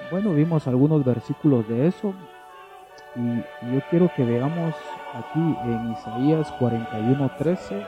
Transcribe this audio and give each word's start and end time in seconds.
Bueno, 0.10 0.34
vimos 0.34 0.66
algunos 0.68 1.04
versículos 1.04 1.68
de 1.68 1.88
eso 1.88 2.14
y, 3.18 3.40
yo 3.74 3.82
quiero 3.90 4.10
que 4.16 4.24
veamos 4.24 4.74
aquí 5.14 5.58
en 5.66 5.92
Isaías 5.92 6.54
41:13, 6.58 7.74
en 7.74 7.86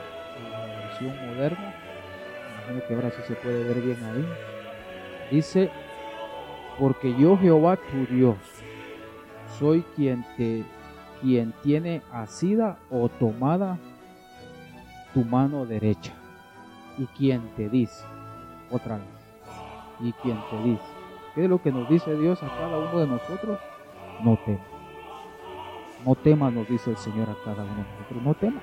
la 0.50 0.66
versión 0.66 1.16
moderna, 1.26 1.85
imagino 2.66 2.86
que 2.86 2.94
ahora 2.94 3.10
sí 3.10 3.22
se 3.26 3.34
puede 3.34 3.64
ver 3.64 3.80
bien 3.80 4.02
ahí, 4.04 4.26
dice, 5.30 5.70
porque 6.78 7.14
yo 7.16 7.36
Jehová 7.38 7.76
tu 7.76 8.14
Dios, 8.14 8.36
soy 9.58 9.82
quien 9.94 10.24
te 10.36 10.64
quien 11.22 11.54
tiene 11.62 12.02
asida 12.12 12.76
o 12.90 13.08
tomada 13.08 13.78
tu 15.14 15.24
mano 15.24 15.64
derecha 15.64 16.12
y 16.98 17.06
quien 17.06 17.40
te 17.56 17.70
dice 17.70 18.04
otra 18.70 18.98
vez 18.98 19.06
y 20.00 20.12
quien 20.12 20.38
te 20.50 20.62
dice 20.62 20.96
¿Qué 21.36 21.44
es 21.44 21.50
lo 21.50 21.60
que 21.60 21.70
nos 21.70 21.86
dice 21.90 22.16
Dios 22.16 22.42
a 22.42 22.48
cada 22.48 22.78
uno 22.78 22.98
de 22.98 23.06
nosotros? 23.06 23.60
No 24.24 24.38
temas. 24.38 24.66
No 26.02 26.14
temas, 26.14 26.50
nos 26.50 26.66
dice 26.66 26.90
el 26.90 26.96
Señor 26.96 27.28
a 27.28 27.36
cada 27.44 27.62
uno 27.62 27.74
de 27.74 27.82
nosotros. 27.82 28.22
No 28.22 28.34
temas. 28.34 28.62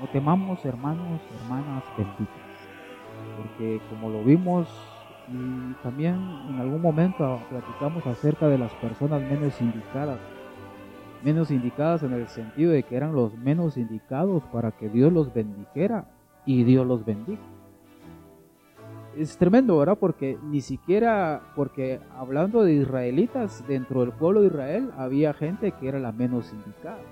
No 0.00 0.06
temamos, 0.06 0.64
hermanos, 0.64 1.20
hermanas 1.40 1.82
benditas. 1.96 2.49
Porque 3.36 3.80
como 3.88 4.10
lo 4.10 4.22
vimos 4.22 4.68
y 5.28 5.74
también 5.82 6.14
en 6.48 6.60
algún 6.60 6.82
momento 6.82 7.40
platicamos 7.48 8.06
acerca 8.06 8.48
de 8.48 8.58
las 8.58 8.72
personas 8.74 9.22
menos 9.22 9.60
indicadas. 9.60 10.18
Menos 11.22 11.50
indicadas 11.50 12.02
en 12.02 12.12
el 12.12 12.28
sentido 12.28 12.72
de 12.72 12.82
que 12.82 12.96
eran 12.96 13.14
los 13.14 13.36
menos 13.36 13.76
indicados 13.76 14.42
para 14.52 14.72
que 14.72 14.88
Dios 14.88 15.12
los 15.12 15.32
bendijera 15.32 16.06
y 16.46 16.64
Dios 16.64 16.86
los 16.86 17.04
bendiga 17.04 17.40
es 19.16 19.36
tremendo, 19.36 19.78
¿verdad? 19.78 19.98
Porque 19.98 20.38
ni 20.42 20.60
siquiera, 20.60 21.42
porque 21.56 22.00
hablando 22.16 22.62
de 22.62 22.74
israelitas, 22.74 23.64
dentro 23.66 24.00
del 24.00 24.12
pueblo 24.12 24.40
de 24.40 24.48
Israel 24.48 24.90
había 24.96 25.34
gente 25.34 25.72
que 25.72 25.88
era 25.88 25.98
la 25.98 26.12
menos 26.12 26.52
indicada 26.52 27.02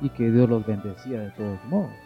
y 0.00 0.08
que 0.10 0.30
Dios 0.30 0.48
los 0.48 0.66
bendecía 0.66 1.20
de 1.20 1.30
todos 1.32 1.58
modos. 1.68 2.05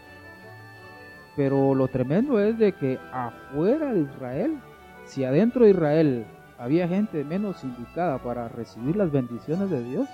Pero 1.40 1.74
lo 1.74 1.88
tremendo 1.88 2.38
es 2.38 2.58
de 2.58 2.72
que 2.72 2.98
afuera 3.14 3.94
de 3.94 4.02
Israel, 4.02 4.58
si 5.06 5.24
adentro 5.24 5.64
de 5.64 5.70
Israel 5.70 6.26
había 6.58 6.86
gente 6.86 7.24
menos 7.24 7.64
indicada 7.64 8.18
para 8.18 8.46
recibir 8.48 8.94
las 8.94 9.10
bendiciones 9.10 9.70
de 9.70 9.82
Dios, 9.82 10.06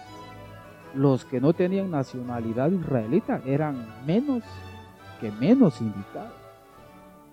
los 0.94 1.24
que 1.24 1.40
no 1.40 1.52
tenían 1.52 1.90
nacionalidad 1.90 2.70
israelita 2.70 3.40
eran 3.44 3.88
menos 4.06 4.44
que 5.20 5.32
menos 5.32 5.80
indicados 5.80 6.32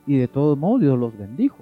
y 0.07 0.17
de 0.17 0.27
todos 0.27 0.57
modos 0.57 0.81
Dios 0.81 0.97
los 0.97 1.15
bendijo. 1.15 1.59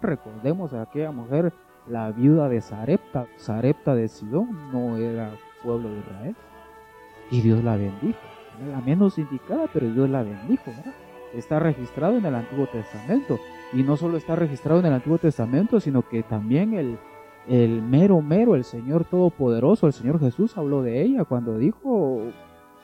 Recordemos 0.00 0.72
a 0.72 0.80
aquella 0.80 1.12
mujer, 1.12 1.52
la 1.86 2.10
viuda 2.12 2.48
de 2.48 2.62
Sarepta, 2.62 3.26
Sarepta 3.36 3.94
de 3.94 4.08
Sidón, 4.08 4.72
no 4.72 4.96
era 4.96 5.32
pueblo 5.62 5.90
de 5.90 5.98
Israel. 5.98 6.36
Y 7.30 7.42
Dios 7.42 7.62
la 7.62 7.76
bendijo. 7.76 8.18
Era 8.62 8.78
la 8.78 8.80
menos 8.80 9.18
indicada, 9.18 9.66
pero 9.70 9.86
Dios 9.90 10.08
la 10.08 10.22
bendijo. 10.22 10.72
Está 11.36 11.58
registrado 11.58 12.16
en 12.16 12.26
el 12.26 12.34
Antiguo 12.34 12.66
Testamento. 12.66 13.38
Y 13.72 13.82
no 13.82 13.96
solo 13.96 14.16
está 14.16 14.36
registrado 14.36 14.80
en 14.80 14.86
el 14.86 14.92
Antiguo 14.92 15.18
Testamento, 15.18 15.80
sino 15.80 16.02
que 16.02 16.22
también 16.22 16.74
el, 16.74 16.98
el 17.48 17.82
mero 17.82 18.20
mero, 18.20 18.54
el 18.54 18.64
Señor 18.64 19.04
Todopoderoso, 19.04 19.86
el 19.86 19.92
Señor 19.92 20.20
Jesús 20.20 20.56
habló 20.56 20.82
de 20.82 21.02
ella 21.02 21.24
cuando 21.24 21.58
dijo, 21.58 22.22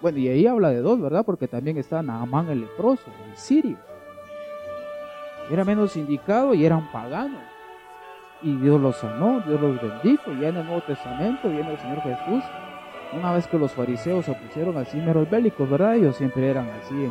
bueno, 0.02 0.18
y 0.18 0.28
ahí 0.28 0.46
habla 0.46 0.70
de 0.70 0.80
dos, 0.80 1.00
¿verdad? 1.00 1.24
Porque 1.24 1.46
también 1.46 1.78
está 1.78 2.02
Naamán 2.02 2.48
el 2.48 2.62
leproso, 2.62 3.10
el 3.28 3.36
sirio 3.36 3.76
era 5.50 5.64
menos 5.64 5.96
indicado 5.96 6.54
y 6.54 6.64
eran 6.64 6.90
paganos. 6.92 7.42
Y 8.42 8.56
Dios 8.56 8.80
los 8.80 8.96
sanó, 8.96 9.40
Dios 9.40 9.60
los 9.60 9.80
bendijo. 9.82 10.32
Ya 10.40 10.48
en 10.48 10.56
el 10.56 10.64
Nuevo 10.64 10.82
Testamento 10.82 11.48
viene 11.48 11.72
el 11.72 11.78
Señor 11.78 12.00
Jesús. 12.02 12.44
Una 13.12 13.32
vez 13.32 13.46
que 13.48 13.58
los 13.58 13.72
fariseos 13.72 14.24
se 14.24 14.32
pusieron 14.32 14.76
así 14.78 14.98
meros 14.98 15.28
bélicos, 15.28 15.68
¿verdad? 15.68 15.96
Ellos 15.96 16.16
siempre 16.16 16.48
eran 16.48 16.68
así, 16.70 16.94
eh, 16.94 17.10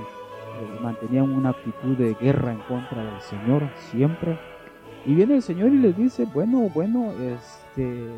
mantenían 0.82 1.32
una 1.32 1.50
actitud 1.50 1.98
de 1.98 2.14
guerra 2.16 2.52
en 2.52 2.60
contra 2.60 3.04
del 3.04 3.22
Señor, 3.22 3.70
siempre. 3.76 4.40
Y 5.06 5.16
viene 5.16 5.36
el 5.36 5.42
Señor 5.42 5.72
y 5.72 5.78
les 5.78 5.96
dice, 5.96 6.26
bueno, 6.26 6.70
bueno, 6.74 7.12
este, 7.12 8.10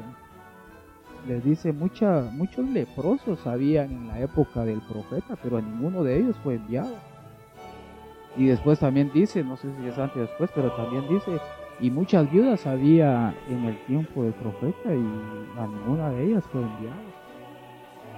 les 1.27 1.43
dice, 1.43 1.71
mucha, 1.71 2.29
muchos 2.31 2.67
leprosos 2.67 3.45
habían 3.45 3.91
en 3.91 4.07
la 4.07 4.19
época 4.19 4.65
del 4.65 4.81
profeta, 4.81 5.35
pero 5.41 5.57
a 5.57 5.61
ninguno 5.61 6.03
de 6.03 6.19
ellos 6.19 6.35
fue 6.43 6.55
enviado. 6.55 6.95
Y 8.37 8.47
después 8.47 8.79
también 8.79 9.11
dice, 9.13 9.43
no 9.43 9.57
sé 9.57 9.67
si 9.79 9.87
es 9.87 9.97
antes 9.97 10.17
o 10.17 10.21
después, 10.21 10.49
pero 10.55 10.71
también 10.71 11.07
dice, 11.09 11.39
y 11.79 11.91
muchas 11.91 12.31
viudas 12.31 12.65
había 12.65 13.35
en 13.49 13.65
el 13.65 13.77
tiempo 13.85 14.23
del 14.23 14.33
profeta 14.33 14.93
y 14.93 15.59
a 15.59 15.67
ninguna 15.67 16.09
de 16.09 16.25
ellas 16.25 16.43
fue 16.51 16.61
enviada. 16.61 17.01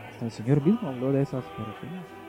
Hasta 0.10 0.26
el 0.26 0.32
Señor 0.32 0.64
mismo 0.64 0.90
habló 0.90 1.12
de 1.12 1.22
esas 1.22 1.44
personas. 1.46 2.23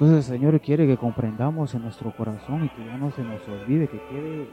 Entonces 0.00 0.30
el 0.30 0.38
Señor 0.38 0.58
quiere 0.62 0.86
que 0.86 0.96
comprendamos 0.96 1.74
en 1.74 1.82
nuestro 1.82 2.10
corazón 2.16 2.64
y 2.64 2.70
que 2.70 2.86
ya 2.86 2.96
no 2.96 3.10
se 3.10 3.22
nos 3.22 3.46
olvide, 3.46 3.86
que 3.86 4.00
quede 4.08 4.48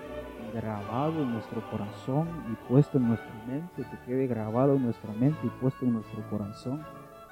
grabado 0.54 1.22
en 1.22 1.32
nuestro 1.32 1.62
corazón 1.72 2.28
y 2.52 2.68
puesto 2.68 2.98
en 2.98 3.08
nuestra 3.08 3.34
mente, 3.48 3.84
que 3.90 3.98
quede 4.06 4.28
grabado 4.28 4.76
en 4.76 4.84
nuestra 4.84 5.14
mente 5.14 5.40
y 5.46 5.50
puesto 5.62 5.86
en 5.86 5.94
nuestro 5.94 6.22
corazón. 6.30 6.84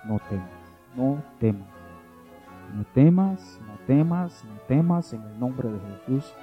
No 0.05 0.17
temas, 0.29 0.49
no 0.95 1.21
temas. 1.41 1.67
No 2.73 2.85
temas, 2.93 3.59
no 3.67 3.73
temas, 3.85 4.45
no 4.45 4.61
temas 4.65 5.11
en 5.11 5.21
el 5.21 5.37
nombre 5.37 5.67
de 5.67 5.79
Jesús. 5.79 6.33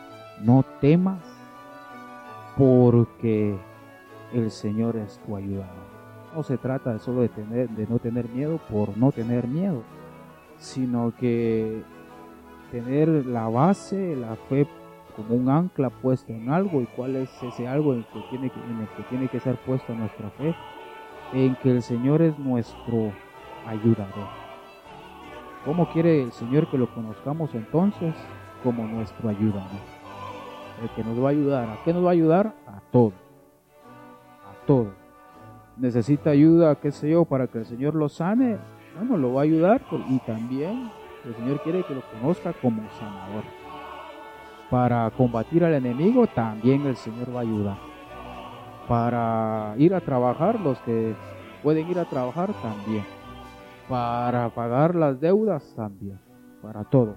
No 0.42 0.66
temas 0.82 1.24
porque 2.58 3.58
el 4.34 4.50
Señor 4.50 4.96
es 4.96 5.18
tu 5.20 5.36
ayudador. 5.36 5.90
No 6.34 6.42
se 6.42 6.58
trata 6.58 6.98
solo 6.98 7.22
de, 7.22 7.30
tener, 7.30 7.70
de 7.70 7.86
no 7.86 7.98
tener 7.98 8.28
miedo 8.28 8.60
por 8.70 8.94
no 8.98 9.10
tener 9.10 9.48
miedo, 9.48 9.82
sino 10.62 11.12
que 11.18 11.82
tener 12.70 13.08
la 13.26 13.48
base, 13.48 14.14
la 14.14 14.36
fe 14.48 14.66
como 15.16 15.34
un 15.34 15.50
ancla 15.50 15.90
puesta 15.90 16.32
en 16.32 16.48
algo 16.50 16.80
y 16.80 16.86
cuál 16.86 17.16
es 17.16 17.30
ese 17.42 17.66
algo 17.66 17.94
en, 17.94 18.04
que 18.04 18.20
tiene 18.30 18.50
en 18.70 18.80
el 18.80 18.88
que 18.96 19.02
tiene 19.10 19.28
que 19.28 19.40
ser 19.40 19.56
puesta 19.56 19.92
nuestra 19.92 20.30
fe, 20.30 20.54
en 21.32 21.56
que 21.56 21.72
el 21.72 21.82
Señor 21.82 22.22
es 22.22 22.38
nuestro 22.38 23.12
ayudador. 23.66 24.28
¿Cómo 25.64 25.88
quiere 25.92 26.22
el 26.22 26.32
Señor 26.32 26.70
que 26.70 26.78
lo 26.78 26.92
conozcamos 26.94 27.52
entonces? 27.54 28.14
Como 28.62 28.86
nuestro 28.86 29.28
ayuda. 29.28 29.66
El 30.80 30.88
que 30.90 31.02
nos 31.02 31.20
va 31.22 31.28
a 31.28 31.30
ayudar. 31.32 31.68
¿A 31.68 31.84
qué 31.84 31.92
nos 31.92 32.04
va 32.04 32.10
a 32.10 32.12
ayudar? 32.12 32.54
A 32.68 32.80
todo. 32.92 33.12
A 34.44 34.66
todo. 34.66 34.92
Necesita 35.76 36.30
ayuda, 36.30 36.76
qué 36.76 36.92
sé 36.92 37.10
yo, 37.10 37.24
para 37.24 37.48
que 37.48 37.58
el 37.58 37.66
Señor 37.66 37.96
lo 37.96 38.08
sane. 38.08 38.58
Bueno, 38.96 39.16
lo 39.16 39.34
va 39.34 39.42
a 39.42 39.44
ayudar 39.44 39.82
y 40.08 40.18
también 40.20 40.90
el 41.24 41.34
Señor 41.34 41.62
quiere 41.62 41.82
que 41.84 41.94
lo 41.94 42.02
conozca 42.02 42.52
como 42.52 42.82
sanador. 42.98 43.44
Para 44.70 45.10
combatir 45.10 45.64
al 45.64 45.74
enemigo 45.74 46.26
también 46.26 46.86
el 46.86 46.96
Señor 46.96 47.34
va 47.34 47.40
a 47.40 47.42
ayudar. 47.42 47.78
Para 48.88 49.74
ir 49.78 49.94
a 49.94 50.00
trabajar, 50.00 50.60
los 50.60 50.78
que 50.80 51.14
pueden 51.62 51.88
ir 51.90 51.98
a 51.98 52.04
trabajar 52.04 52.52
también 52.62 53.04
para 53.88 54.48
pagar 54.48 54.94
las 54.94 55.20
deudas 55.20 55.74
también, 55.76 56.18
para 56.62 56.84
todo. 56.84 57.14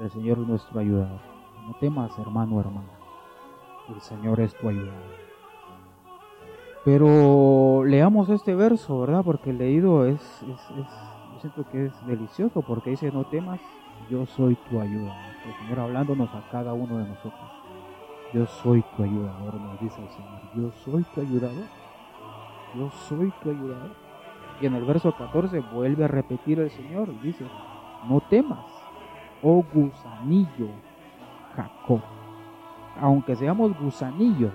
El 0.00 0.10
Señor 0.10 0.38
es 0.38 0.46
nuestro 0.46 0.80
ayudador. 0.80 1.20
No 1.66 1.74
temas, 1.78 2.18
hermano, 2.18 2.58
hermana. 2.60 2.98
El 3.88 4.00
Señor 4.00 4.40
es 4.40 4.54
tu 4.54 4.68
ayudador. 4.68 5.23
Pero 6.84 7.82
leamos 7.84 8.28
este 8.28 8.54
verso, 8.54 9.00
¿verdad? 9.00 9.22
Porque 9.24 9.50
el 9.50 9.58
leído 9.58 10.04
es, 10.06 10.44
yo 10.46 10.84
siento 11.40 11.66
que 11.70 11.86
es 11.86 12.06
delicioso 12.06 12.60
porque 12.60 12.90
dice, 12.90 13.10
no 13.10 13.24
temas, 13.24 13.58
yo 14.10 14.26
soy 14.26 14.54
tu 14.68 14.78
ayuda. 14.78 15.16
El 15.46 15.54
Señor 15.54 15.80
hablándonos 15.80 16.28
a 16.34 16.46
cada 16.50 16.74
uno 16.74 16.98
de 16.98 17.08
nosotros. 17.08 17.50
Yo 18.34 18.46
soy 18.46 18.84
tu 18.96 19.02
ayudador, 19.02 19.54
nos 19.54 19.80
dice 19.80 20.02
el 20.02 20.08
Señor. 20.10 20.40
Yo 20.54 20.70
soy 20.84 21.04
tu 21.14 21.20
ayudador. 21.22 21.64
Yo 22.74 22.90
soy 23.08 23.32
tu 23.42 23.50
ayudador. 23.50 23.92
Y 24.60 24.66
en 24.66 24.74
el 24.74 24.84
verso 24.84 25.14
14 25.16 25.60
vuelve 25.60 26.04
a 26.04 26.08
repetir 26.08 26.60
el 26.60 26.70
Señor 26.70 27.08
y 27.08 27.26
dice, 27.26 27.46
no 28.08 28.20
temas, 28.20 28.66
oh 29.42 29.64
gusanillo 29.72 30.68
Jacob. 31.56 32.00
Aunque 33.00 33.36
seamos 33.36 33.78
gusanillos, 33.78 34.52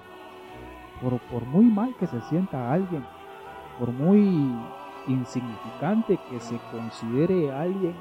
por, 1.02 1.46
muy 1.46 1.66
mal 1.66 1.96
que 2.00 2.08
se 2.08 2.20
sienta 2.22 2.72
alguien, 2.72 3.04
por 3.78 3.92
muy 3.92 4.54
insignificante 5.08 6.20
que 6.30 6.40
se 6.40 6.58
considere 6.72 7.52
alguien, 7.52 7.96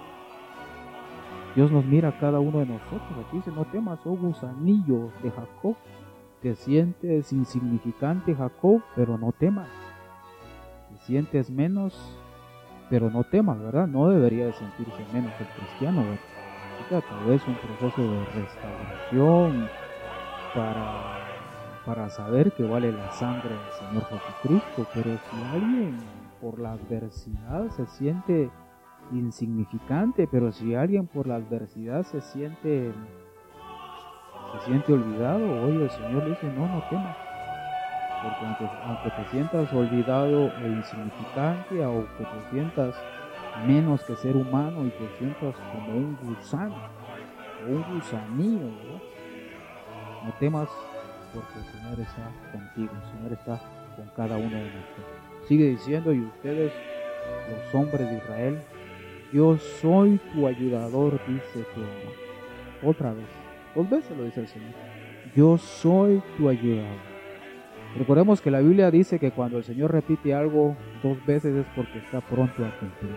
Dios 1.54 1.70
nos 1.70 1.84
mira 1.84 2.10
a 2.10 2.18
cada 2.18 2.40
uno 2.40 2.60
de 2.60 2.66
nosotros. 2.66 3.26
Aquí 3.26 3.38
dice, 3.38 3.50
no 3.50 3.64
temas, 3.64 3.98
oh 4.04 4.16
gusanillo 4.16 5.10
de 5.22 5.30
Jacob. 5.30 5.76
Te 6.42 6.54
sientes 6.54 7.32
insignificante, 7.32 8.34
Jacob, 8.34 8.80
pero 8.94 9.18
no 9.18 9.32
temas. 9.32 9.68
Te 10.90 10.98
sientes 10.98 11.50
menos, 11.50 12.16
pero 12.90 13.10
no 13.10 13.24
temas, 13.24 13.58
¿verdad? 13.58 13.88
No 13.88 14.08
debería 14.08 14.46
de 14.46 14.52
sentirse 14.52 15.04
menos 15.12 15.32
el 15.40 15.46
cristiano, 15.48 16.02
¿verdad? 16.02 17.04
Tal 17.08 17.24
vez 17.26 17.42
un 17.46 17.56
proceso 17.56 18.02
de 18.02 18.24
restauración 18.26 19.68
para, 20.54 21.27
para 21.88 22.10
saber 22.10 22.52
que 22.52 22.64
vale 22.64 22.92
la 22.92 23.10
sangre 23.12 23.48
del 23.48 23.72
Señor 23.72 24.04
Jesucristo, 24.04 24.86
pero 24.92 25.18
si 25.30 25.56
alguien 25.56 25.98
por 26.38 26.60
la 26.60 26.72
adversidad 26.72 27.70
se 27.70 27.86
siente 27.86 28.50
insignificante, 29.10 30.28
pero 30.30 30.52
si 30.52 30.74
alguien 30.74 31.06
por 31.06 31.26
la 31.26 31.36
adversidad 31.36 32.02
se 32.02 32.20
siente 32.20 32.92
se 34.52 34.66
siente 34.66 34.92
olvidado, 34.92 35.62
hoy 35.62 35.80
el 35.80 35.90
Señor 35.90 36.24
le 36.24 36.30
dice, 36.30 36.52
no, 36.52 36.68
no 36.68 36.82
temas. 36.90 37.16
Porque 38.22 38.66
aunque, 38.84 39.10
te 39.10 39.30
sientas 39.30 39.72
olvidado 39.72 40.52
e 40.58 40.68
insignificante, 40.68 41.84
aunque 41.84 42.24
te 42.24 42.50
sientas 42.50 42.94
menos 43.66 44.02
que 44.04 44.14
ser 44.16 44.36
humano 44.36 44.84
y 44.84 44.90
te 44.90 45.08
sientas 45.16 45.54
como 45.72 45.96
un 45.96 46.18
gusano, 46.22 46.76
o 47.66 47.70
un 47.70 47.94
gusanillo, 47.94 48.70
no 50.24 50.32
temas 50.38 50.68
porque 51.32 51.58
el 51.58 51.64
Señor 51.64 52.00
está 52.00 52.30
contigo, 52.52 52.92
el 52.94 53.16
Señor 53.16 53.32
está 53.32 53.60
con 53.96 54.06
cada 54.16 54.36
uno 54.36 54.56
de 54.56 54.64
nosotros. 54.64 55.06
Sigue 55.46 55.70
diciendo, 55.70 56.12
y 56.12 56.20
ustedes, 56.20 56.72
los 57.50 57.74
hombres 57.74 58.08
de 58.08 58.16
Israel, 58.18 58.58
yo 59.32 59.58
soy 59.58 60.18
tu 60.32 60.46
ayudador, 60.46 61.20
dice 61.26 61.64
Jehová. 61.74 62.12
Otra 62.82 63.12
vez, 63.12 63.26
dos 63.74 63.88
veces 63.90 64.16
lo 64.16 64.24
dice 64.24 64.40
el 64.40 64.48
Señor. 64.48 64.72
Yo 65.34 65.58
soy 65.58 66.22
tu 66.36 66.48
ayudador. 66.48 67.08
Recordemos 67.96 68.40
que 68.40 68.50
la 68.50 68.60
Biblia 68.60 68.90
dice 68.90 69.18
que 69.18 69.30
cuando 69.30 69.58
el 69.58 69.64
Señor 69.64 69.92
repite 69.92 70.34
algo 70.34 70.76
dos 71.02 71.24
veces 71.26 71.54
es 71.54 71.66
porque 71.74 71.98
está 71.98 72.20
pronto 72.20 72.64
a 72.64 72.78
cumplir. 72.78 73.16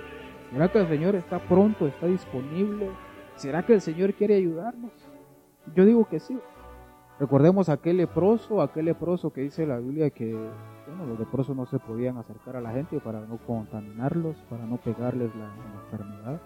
¿Será 0.52 0.69
que 0.69 0.80
el 0.80 0.88
Señor 0.88 1.16
está 1.16 1.40
pronto, 1.40 1.88
está 1.88 2.08
disponible? 2.08 2.90
¿Será 3.36 3.63
que 3.66 3.74
el 3.74 3.81
Señor 3.81 4.13
quiere 4.13 4.36
ayudarnos? 4.36 4.92
Yo 5.75 5.86
digo 5.86 6.06
que 6.06 6.19
sí. 6.19 6.38
Recordemos 7.22 7.70
aquel 7.70 7.98
leproso, 7.98 8.64
aquel 8.64 8.86
leproso 8.86 9.32
que 9.32 9.42
dice 9.42 9.68
la 9.68 9.78
Biblia 9.78 10.10
que 10.10 10.34
bueno, 10.88 11.06
los 11.06 11.20
leprosos 11.20 11.56
no 11.56 11.68
se 11.68 11.78
podían 11.78 12.18
acercar 12.18 12.56
a 12.56 12.62
la 12.62 12.72
gente 12.72 13.00
para 13.00 13.20
no 13.20 13.38
contaminarlos, 13.38 14.38
para 14.50 14.66
no 14.66 14.78
pegarles 14.78 15.30
la, 15.36 15.54
enfermedad. 15.84 16.42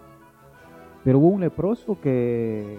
Pero 1.02 1.18
hubo 1.18 1.28
un 1.28 1.40
leproso 1.40 1.98
que 2.02 2.76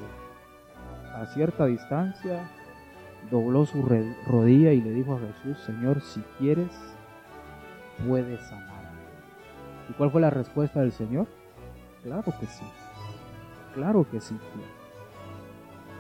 a 1.16 1.26
cierta 1.34 1.66
distancia 1.66 2.48
dobló 3.32 3.66
su 3.66 3.82
rodilla 4.28 4.74
y 4.74 4.82
le 4.82 4.92
dijo 4.92 5.16
a 5.16 5.20
Jesús, 5.20 5.58
Señor, 5.66 6.02
si 6.02 6.22
quieres, 6.38 6.70
puedes 8.08 8.40
sanar. 8.42 8.92
¿Y 9.90 9.94
cuál 9.94 10.12
fue 10.12 10.22
la 10.22 10.30
respuesta 10.30 10.82
del 10.82 10.92
Señor? 10.92 11.26
Claro 12.04 12.32
que 12.40 12.46
sí, 12.46 12.66
claro 13.74 14.06
que 14.08 14.22
sí. 14.22 14.38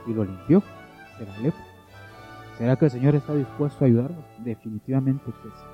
Y 0.05 0.13
lo 0.13 0.25
limpió 0.25 0.61
de 1.17 1.25
la 1.25 1.37
lepra. 1.39 1.66
¿Será 2.57 2.75
que 2.75 2.85
el 2.85 2.91
Señor 2.91 3.13
está 3.13 3.35
dispuesto 3.35 3.83
a 3.83 3.87
ayudarnos? 3.87 4.25
Definitivamente 4.43 5.25
que 5.25 5.49
sí. 5.49 5.65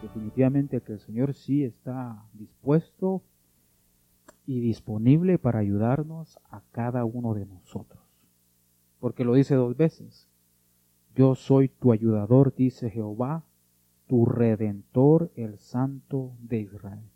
Definitivamente 0.00 0.80
que 0.80 0.92
el 0.94 0.98
Señor 0.98 1.34
sí 1.34 1.62
está 1.62 2.24
dispuesto 2.32 3.22
y 4.46 4.60
disponible 4.60 5.38
para 5.38 5.58
ayudarnos 5.58 6.38
a 6.50 6.62
cada 6.72 7.04
uno 7.04 7.34
de 7.34 7.44
nosotros. 7.44 8.02
Porque 8.98 9.24
lo 9.24 9.34
dice 9.34 9.56
dos 9.56 9.76
veces. 9.76 10.26
Yo 11.14 11.34
soy 11.34 11.68
tu 11.68 11.92
ayudador, 11.92 12.54
dice 12.54 12.88
Jehová, 12.88 13.44
tu 14.06 14.24
redentor, 14.24 15.32
el 15.36 15.58
Santo 15.58 16.32
de 16.40 16.60
Israel. 16.60 17.10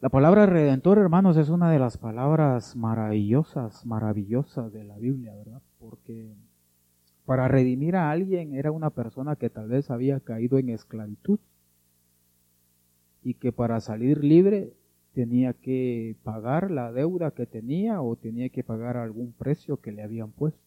La 0.00 0.10
palabra 0.10 0.44
redentor, 0.44 0.98
hermanos, 0.98 1.38
es 1.38 1.48
una 1.48 1.70
de 1.70 1.78
las 1.78 1.96
palabras 1.96 2.76
maravillosas, 2.76 3.86
maravillosas 3.86 4.70
de 4.70 4.84
la 4.84 4.98
Biblia, 4.98 5.34
¿verdad? 5.34 5.62
Porque 5.78 6.34
para 7.24 7.48
redimir 7.48 7.96
a 7.96 8.10
alguien 8.10 8.54
era 8.54 8.72
una 8.72 8.90
persona 8.90 9.36
que 9.36 9.50
tal 9.50 9.68
vez 9.68 9.90
había 9.90 10.20
caído 10.20 10.58
en 10.58 10.70
esclavitud 10.70 11.38
y 13.22 13.34
que 13.34 13.52
para 13.52 13.80
salir 13.80 14.24
libre 14.24 14.72
tenía 15.14 15.52
que 15.52 16.16
pagar 16.24 16.70
la 16.70 16.92
deuda 16.92 17.30
que 17.30 17.46
tenía 17.46 18.00
o 18.02 18.16
tenía 18.16 18.48
que 18.48 18.64
pagar 18.64 18.96
algún 18.96 19.32
precio 19.32 19.76
que 19.76 19.92
le 19.92 20.02
habían 20.02 20.30
puesto. 20.30 20.60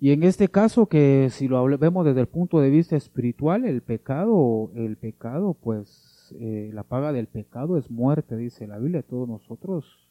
Y 0.00 0.10
en 0.10 0.24
este 0.24 0.48
caso 0.48 0.86
que 0.86 1.28
si 1.30 1.46
lo 1.46 1.64
vemos 1.78 2.04
desde 2.04 2.20
el 2.20 2.26
punto 2.26 2.60
de 2.60 2.70
vista 2.70 2.96
espiritual, 2.96 3.64
el 3.64 3.82
pecado, 3.82 4.72
el 4.74 4.96
pecado, 4.96 5.54
pues 5.54 6.34
eh, 6.40 6.70
la 6.72 6.82
paga 6.82 7.12
del 7.12 7.28
pecado 7.28 7.76
es 7.76 7.88
muerte, 7.88 8.36
dice 8.36 8.66
la 8.66 8.78
Biblia. 8.78 9.02
Todos 9.02 9.28
nosotros 9.28 10.10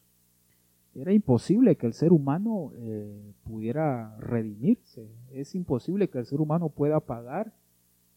era 0.94 1.12
imposible 1.12 1.76
que 1.76 1.86
el 1.86 1.94
ser 1.94 2.12
humano 2.12 2.72
eh, 2.76 3.32
pudiera 3.44 4.14
redimirse. 4.18 5.08
Es 5.30 5.54
imposible 5.54 6.08
que 6.08 6.18
el 6.18 6.26
ser 6.26 6.40
humano 6.40 6.68
pueda 6.68 7.00
pagar 7.00 7.52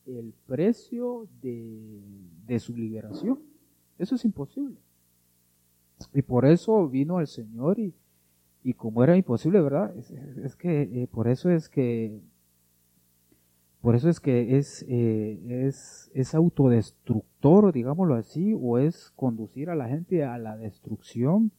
el 0.06 0.34
precio 0.46 1.28
de, 1.42 2.60
su 2.60 2.76
liberación. 2.76 3.40
Eso 3.98 4.16
es 4.16 4.26
imposible. 4.26 4.78
Y 6.14 6.22
por 6.22 6.46
eso 6.46 6.88
vino 6.90 7.22
el 7.22 7.28
Señor 7.28 7.80
y, 7.80 7.94
y 8.62 8.74
como 8.74 9.04
era 9.04 9.16
imposible, 9.16 9.62
¿verdad? 9.62 9.96
Es, 10.44 10.56
que 10.58 10.82
eh, 10.82 11.08
por 11.08 11.30
eso 11.30 11.50
es 11.50 11.70
que 11.70 12.22
por 13.80 13.96
eso 13.96 14.10
es 14.10 14.20
que 14.20 14.58
es, 14.58 14.84
eh, 14.90 15.68
es, 15.68 16.10
es 16.16 16.34
autodestructor, 16.34 17.72
digámoslo 17.72 18.16
así, 18.16 18.56
o 18.60 18.80
es 18.80 19.12
conducir 19.16 19.70
a 19.70 19.76
la 19.76 19.88
gente 19.88 20.24
a 20.24 20.40
la 20.40 20.58
destrucción 20.58 21.52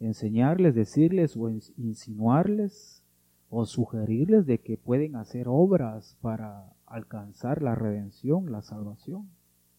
enseñarles, 0.00 0.74
decirles 0.74 1.36
o 1.36 1.48
insinuarles 1.48 3.02
o 3.48 3.64
sugerirles 3.64 4.46
de 4.46 4.58
que 4.58 4.76
pueden 4.76 5.16
hacer 5.16 5.46
obras 5.48 6.16
para 6.20 6.72
alcanzar 6.86 7.62
la 7.62 7.74
redención, 7.74 8.50
la 8.52 8.62
salvación, 8.62 9.28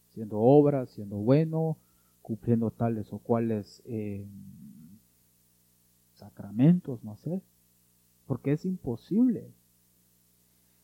siendo 0.10 0.40
obras, 0.40 0.90
siendo 0.92 1.18
bueno, 1.18 1.78
cumpliendo 2.22 2.72
tales 2.72 3.12
o 3.14 3.20
cuales 3.20 3.82
eh, 3.86 4.26
sacramentos, 6.14 7.04
no 7.04 7.16
sé, 7.18 7.42
porque 8.26 8.54
es 8.54 8.66
imposible. 8.66 9.52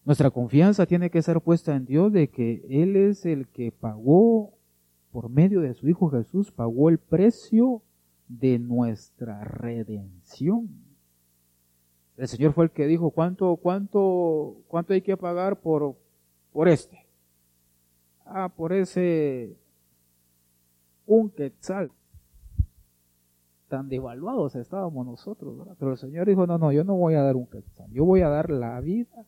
Nuestra 0.05 0.31
confianza 0.31 0.85
tiene 0.85 1.09
que 1.09 1.21
ser 1.21 1.41
puesta 1.41 1.75
en 1.75 1.85
Dios 1.85 2.11
de 2.11 2.29
que 2.29 2.65
Él 2.69 2.95
es 2.95 3.25
el 3.25 3.47
que 3.47 3.71
pagó 3.71 4.53
por 5.11 5.29
medio 5.29 5.61
de 5.61 5.73
su 5.73 5.87
Hijo 5.87 6.09
Jesús, 6.09 6.51
pagó 6.51 6.89
el 6.89 6.97
precio 6.97 7.81
de 8.39 8.59
nuestra 8.59 9.43
redención. 9.43 10.69
El 12.17 12.27
Señor 12.27 12.53
fue 12.53 12.65
el 12.65 12.71
que 12.71 12.85
dijo, 12.87 13.11
¿cuánto, 13.11 13.55
cuánto, 13.57 14.57
cuánto 14.67 14.93
hay 14.93 15.01
que 15.01 15.17
pagar 15.17 15.59
por, 15.59 15.95
por 16.51 16.67
este? 16.67 17.05
Ah, 18.25 18.49
por 18.49 18.73
ese 18.73 19.57
un 21.05 21.29
quetzal. 21.29 21.91
Tan 23.67 23.89
devaluados 23.89 24.55
estábamos 24.55 25.05
nosotros, 25.05 25.67
Pero 25.79 25.91
el 25.91 25.97
Señor 25.97 26.27
dijo, 26.27 26.45
no, 26.45 26.57
no, 26.57 26.71
yo 26.71 26.83
no 26.83 26.95
voy 26.95 27.15
a 27.15 27.23
dar 27.23 27.35
un 27.35 27.47
quetzal, 27.47 27.89
yo 27.91 28.05
voy 28.05 28.21
a 28.21 28.29
dar 28.29 28.49
la 28.49 28.79
vida 28.79 29.25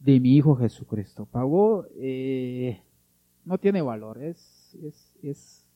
de 0.00 0.20
mi 0.20 0.36
Hijo 0.36 0.56
Jesucristo. 0.56 1.26
Pagó, 1.26 1.86
eh, 1.96 2.82
no 3.44 3.58
tiene 3.58 3.80
valor, 3.82 4.22
es, 4.22 4.76
es, 4.82 5.16
es 5.22 5.68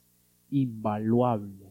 invaluable. 0.51 1.70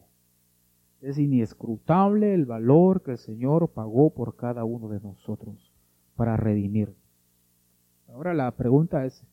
Es 1.00 1.18
inescrutable 1.18 2.34
el 2.34 2.44
valor 2.44 3.02
que 3.02 3.12
el 3.12 3.18
Señor 3.18 3.68
pagó 3.68 4.10
por 4.10 4.36
cada 4.36 4.64
uno 4.64 4.88
de 4.88 5.00
nosotros 5.00 5.72
para 6.14 6.36
redimir. 6.36 6.94
Ahora 8.08 8.34
la 8.34 8.50
pregunta 8.52 9.04
es, 9.06 9.24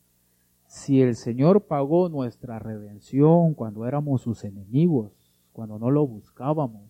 si 0.66 1.02
el 1.02 1.16
Señor 1.16 1.66
pagó 1.66 2.10
nuestra 2.10 2.60
redención 2.60 3.54
cuando 3.54 3.86
éramos 3.86 4.22
sus 4.22 4.44
enemigos, 4.44 5.12
cuando 5.52 5.80
no 5.80 5.92
lo 5.92 6.06
buscábamos, 6.08 6.90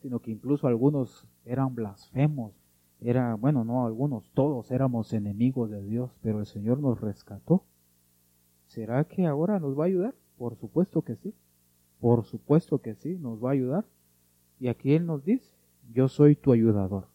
sino 0.00 0.20
que 0.20 0.30
incluso 0.30 0.66
algunos 0.66 1.26
eran 1.44 1.74
blasfemos 1.74 2.54
era, 3.00 3.34
bueno, 3.34 3.64
no 3.64 3.86
algunos, 3.86 4.30
todos 4.32 4.70
éramos 4.70 5.12
enemigos 5.12 5.70
de 5.70 5.82
Dios, 5.82 6.10
pero 6.22 6.40
el 6.40 6.46
Señor 6.46 6.80
nos 6.80 7.00
rescató. 7.00 7.64
¿Será 8.66 9.04
que 9.04 9.26
ahora 9.26 9.60
nos 9.60 9.78
va 9.78 9.84
a 9.84 9.86
ayudar? 9.86 10.14
Por 10.38 10.56
supuesto 10.56 11.02
que 11.02 11.16
sí. 11.16 11.34
Por 12.00 12.24
supuesto 12.24 12.78
que 12.78 12.94
sí, 12.94 13.16
nos 13.18 13.42
va 13.42 13.50
a 13.50 13.52
ayudar. 13.52 13.84
Y 14.58 14.68
aquí 14.68 14.94
Él 14.94 15.06
nos 15.06 15.24
dice, 15.24 15.52
yo 15.92 16.08
soy 16.08 16.36
tu 16.36 16.52
ayudador. 16.52 17.08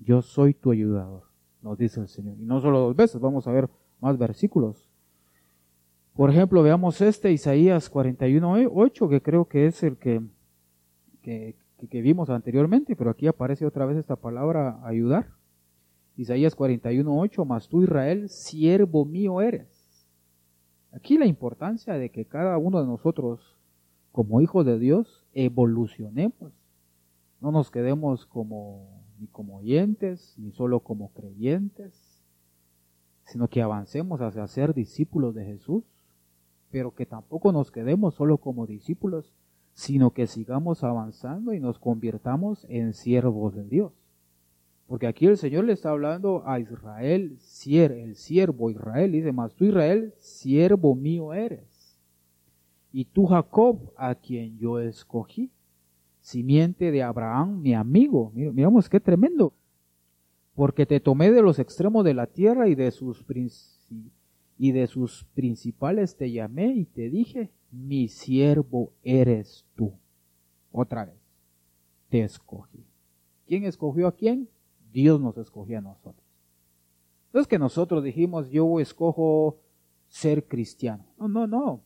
Yo 0.00 0.22
soy 0.22 0.54
tu 0.54 0.70
ayudador, 0.70 1.24
nos 1.60 1.76
dice 1.76 2.00
el 2.00 2.08
Señor. 2.08 2.36
Y 2.38 2.44
no 2.44 2.60
solo 2.60 2.78
dos 2.80 2.96
veces, 2.96 3.20
vamos 3.20 3.46
a 3.48 3.52
ver 3.52 3.68
más 4.00 4.16
versículos. 4.16 4.88
Por 6.14 6.30
ejemplo, 6.30 6.62
veamos 6.62 7.00
este 7.00 7.32
Isaías 7.32 7.92
41.8, 7.92 9.08
que 9.08 9.22
creo 9.22 9.46
que 9.46 9.66
es 9.66 9.82
el 9.82 9.96
que, 9.96 10.22
que, 11.22 11.56
que 11.88 12.02
vimos 12.02 12.30
anteriormente, 12.30 12.96
pero 12.96 13.10
aquí 13.10 13.26
aparece 13.26 13.66
otra 13.66 13.86
vez 13.86 13.96
esta 13.96 14.16
palabra 14.16 14.80
ayudar. 14.84 15.30
Isaías 16.16 16.56
41.8, 16.56 17.44
mas 17.44 17.68
tú 17.68 17.82
Israel, 17.82 18.28
siervo 18.28 19.04
mío 19.04 19.40
eres. 19.40 19.68
Aquí 20.92 21.18
la 21.18 21.26
importancia 21.26 21.94
de 21.94 22.10
que 22.10 22.24
cada 22.24 22.58
uno 22.58 22.80
de 22.80 22.86
nosotros, 22.86 23.56
como 24.10 24.40
hijos 24.40 24.64
de 24.64 24.78
Dios, 24.78 25.24
evolucionemos. 25.34 26.52
No 27.40 27.52
nos 27.52 27.70
quedemos 27.70 28.26
como 28.26 29.04
ni 29.18 29.26
como 29.26 29.56
oyentes, 29.56 30.34
ni 30.38 30.52
solo 30.52 30.80
como 30.80 31.10
creyentes, 31.12 32.22
sino 33.24 33.48
que 33.48 33.62
avancemos 33.62 34.20
hacia 34.20 34.46
ser 34.46 34.74
discípulos 34.74 35.34
de 35.34 35.44
Jesús, 35.44 35.84
pero 36.70 36.94
que 36.94 37.06
tampoco 37.06 37.52
nos 37.52 37.70
quedemos 37.70 38.14
solo 38.14 38.38
como 38.38 38.66
discípulos, 38.66 39.32
sino 39.74 40.10
que 40.10 40.26
sigamos 40.26 40.82
avanzando 40.82 41.52
y 41.52 41.60
nos 41.60 41.78
convirtamos 41.78 42.66
en 42.68 42.94
siervos 42.94 43.54
de 43.54 43.64
Dios. 43.64 43.92
Porque 44.86 45.06
aquí 45.06 45.26
el 45.26 45.36
Señor 45.36 45.64
le 45.64 45.74
está 45.74 45.90
hablando 45.90 46.42
a 46.46 46.58
Israel, 46.60 47.38
el 47.66 48.16
siervo 48.16 48.70
Israel, 48.70 49.12
dice, 49.12 49.32
más 49.32 49.54
tú 49.54 49.66
Israel, 49.66 50.14
siervo 50.16 50.94
mío 50.94 51.34
eres. 51.34 51.98
Y 52.90 53.04
tú 53.04 53.26
Jacob, 53.26 53.92
a 53.96 54.14
quien 54.14 54.58
yo 54.58 54.80
escogí, 54.80 55.50
simiente 56.28 56.90
de 56.90 57.02
Abraham, 57.02 57.62
mi 57.62 57.74
amigo. 57.74 58.30
Miramos 58.34 58.88
qué 58.88 59.00
tremendo. 59.00 59.54
Porque 60.54 60.84
te 60.84 61.00
tomé 61.00 61.30
de 61.30 61.40
los 61.40 61.58
extremos 61.58 62.04
de 62.04 62.14
la 62.14 62.26
tierra 62.26 62.68
y 62.68 62.74
de 62.74 62.90
sus, 62.90 63.24
y 64.58 64.72
de 64.72 64.86
sus 64.86 65.24
principales 65.34 66.16
te 66.16 66.30
llamé 66.30 66.66
y 66.74 66.84
te 66.84 67.08
dije, 67.08 67.50
mi 67.70 68.08
siervo 68.08 68.92
eres 69.02 69.64
tú. 69.74 69.94
Otra 70.70 71.06
vez, 71.06 71.16
te 72.10 72.22
escogí. 72.22 72.84
¿Quién 73.46 73.64
escogió 73.64 74.06
a 74.06 74.12
quién? 74.12 74.48
Dios 74.92 75.20
nos 75.20 75.38
escogió 75.38 75.78
a 75.78 75.82
nosotros. 75.82 76.26
No 77.32 77.40
es 77.40 77.46
que 77.46 77.58
nosotros 77.58 78.04
dijimos, 78.04 78.50
yo 78.50 78.80
escojo 78.80 79.60
ser 80.08 80.46
cristiano. 80.46 81.06
No, 81.18 81.28
no, 81.28 81.46
no. 81.46 81.80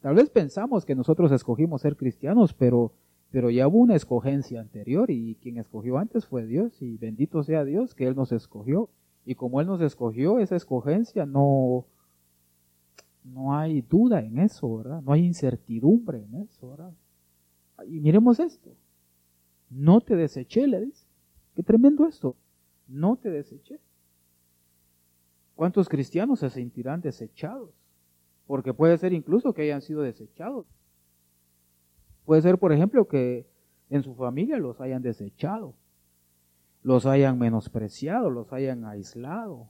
Tal 0.00 0.14
vez 0.14 0.30
pensamos 0.30 0.84
que 0.84 0.94
nosotros 0.94 1.32
escogimos 1.32 1.82
ser 1.82 1.96
cristianos, 1.96 2.54
pero, 2.54 2.92
pero 3.36 3.50
ya 3.50 3.68
hubo 3.68 3.80
una 3.80 3.96
escogencia 3.96 4.62
anterior 4.62 5.10
y 5.10 5.34
quien 5.42 5.58
escogió 5.58 5.98
antes 5.98 6.24
fue 6.24 6.46
Dios 6.46 6.80
y 6.80 6.96
bendito 6.96 7.42
sea 7.42 7.66
Dios 7.66 7.94
que 7.94 8.06
Él 8.06 8.16
nos 8.16 8.32
escogió. 8.32 8.88
Y 9.26 9.34
como 9.34 9.60
Él 9.60 9.66
nos 9.66 9.82
escogió, 9.82 10.38
esa 10.38 10.56
escogencia 10.56 11.26
no, 11.26 11.84
no 13.24 13.54
hay 13.54 13.82
duda 13.82 14.22
en 14.22 14.38
eso, 14.38 14.78
¿verdad? 14.78 15.02
No 15.02 15.12
hay 15.12 15.26
incertidumbre 15.26 16.24
en 16.24 16.34
eso, 16.44 16.70
¿verdad? 16.70 16.94
Y 17.86 18.00
miremos 18.00 18.40
esto. 18.40 18.70
No 19.68 20.00
te 20.00 20.16
deseché, 20.16 20.66
le 20.66 20.86
dice. 20.86 21.04
Qué 21.54 21.62
tremendo 21.62 22.06
esto. 22.06 22.36
No 22.88 23.16
te 23.16 23.28
deseché. 23.28 23.80
¿Cuántos 25.54 25.90
cristianos 25.90 26.40
se 26.40 26.48
sentirán 26.48 27.02
desechados? 27.02 27.74
Porque 28.46 28.72
puede 28.72 28.96
ser 28.96 29.12
incluso 29.12 29.52
que 29.52 29.60
hayan 29.60 29.82
sido 29.82 30.00
desechados. 30.00 30.64
Puede 32.26 32.42
ser, 32.42 32.58
por 32.58 32.72
ejemplo, 32.72 33.06
que 33.06 33.46
en 33.88 34.02
su 34.02 34.14
familia 34.14 34.58
los 34.58 34.80
hayan 34.80 35.00
desechado, 35.00 35.74
los 36.82 37.06
hayan 37.06 37.38
menospreciado, 37.38 38.30
los 38.30 38.52
hayan 38.52 38.84
aislado, 38.84 39.68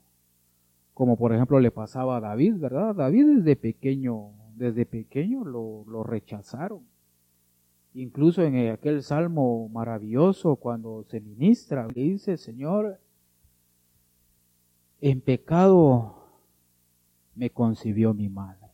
como 0.95 1.19
por 1.19 1.35
ejemplo 1.35 1.61
le 1.61 1.71
pasaba 1.71 2.17
a 2.17 2.21
David, 2.21 2.55
¿verdad? 2.57 2.95
David 2.95 3.27
desde 3.37 3.57
pequeño, 3.57 4.31
desde 4.55 4.87
pequeño 4.87 5.45
lo, 5.45 6.03
rechazaron. 6.03 6.81
Incluso 7.93 8.43
en 8.43 8.71
aquel 8.71 9.03
salmo 9.03 9.69
maravilloso 9.69 10.57
cuando 10.57 11.05
se 11.05 11.21
ministra, 11.21 11.87
le 11.89 12.03
dice, 12.03 12.39
Señor, 12.39 12.99
en 15.03 15.21
pecado 15.21 16.41
me 17.35 17.51
concibió 17.51 18.15
mi 18.15 18.31
madre. 18.31 18.66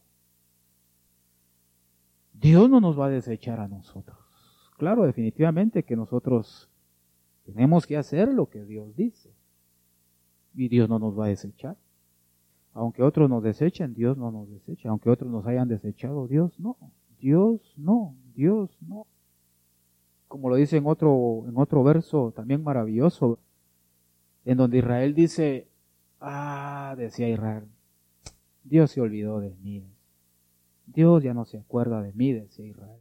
Dios 2.43 2.69
no 2.69 2.81
nos 2.81 2.99
va 2.99 3.07
a 3.07 3.11
desechar 3.11 3.61
a 3.61 3.69
nosotros. 3.69 4.19
Claro, 4.77 5.05
definitivamente 5.05 5.85
que 5.85 5.95
nosotros 5.95 6.69
tenemos 7.45 7.87
que 7.87 7.97
hacer 7.97 8.35
lo 8.35 8.49
que 8.49 8.65
Dios 8.65 8.97
dice. 8.97 9.31
Y 10.53 10.69
Dios 10.69 10.89
no 10.89 10.99
nos 10.99 11.17
va 11.17 11.27
a 11.27 11.29
desechar. 11.29 11.77
Aunque 12.73 13.05
otros 13.05 13.31
nos 13.31 13.45
desechen, 13.45 13.95
Dios 13.95 14.19
no 14.19 14.33
nos 14.33 14.51
desecha. 14.51 14.89
Aunque 14.89 15.09
otros 15.09 15.31
nos 15.31 15.47
hayan 15.47 15.69
desechado, 15.69 16.27
Dios 16.27 16.59
no. 16.59 16.77
Dios 17.21 17.75
no. 17.77 18.17
Dios 18.35 18.77
no. 18.81 19.07
Como 20.27 20.49
lo 20.49 20.57
dice 20.57 20.79
en 20.79 20.87
otro, 20.87 21.45
en 21.47 21.57
otro 21.57 21.85
verso 21.85 22.33
también 22.35 22.65
maravilloso, 22.65 23.39
en 24.45 24.57
donde 24.57 24.79
Israel 24.79 25.15
dice, 25.15 25.69
ah, 26.21 26.97
decía 26.99 27.29
Israel, 27.29 27.69
Dios 28.65 28.91
se 28.91 29.01
olvidó 29.01 29.39
de 29.39 29.55
mí. 29.63 29.92
Dios 30.93 31.23
ya 31.23 31.35
no 31.35 31.45
se 31.45 31.59
acuerda 31.59 32.03
de 32.03 32.13
mí, 32.13 32.33
decía 32.33 32.67
Israel. 32.67 33.01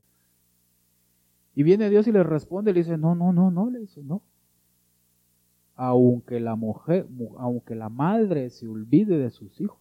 Y 1.53 1.63
viene 1.63 1.89
Dios 1.89 2.07
y 2.07 2.11
le 2.11 2.23
responde, 2.23 2.73
le 2.73 2.79
dice, 2.79 2.97
no, 2.97 3.15
no, 3.15 3.33
no, 3.33 3.51
no, 3.51 3.69
le 3.69 3.79
dice, 3.79 4.01
no 4.03 4.21
aunque 5.83 6.39
la 6.39 6.55
mujer, 6.55 7.07
aunque 7.39 7.73
la 7.73 7.89
madre 7.89 8.51
se 8.51 8.67
olvide 8.67 9.17
de 9.17 9.31
sus 9.31 9.59
hijos, 9.59 9.79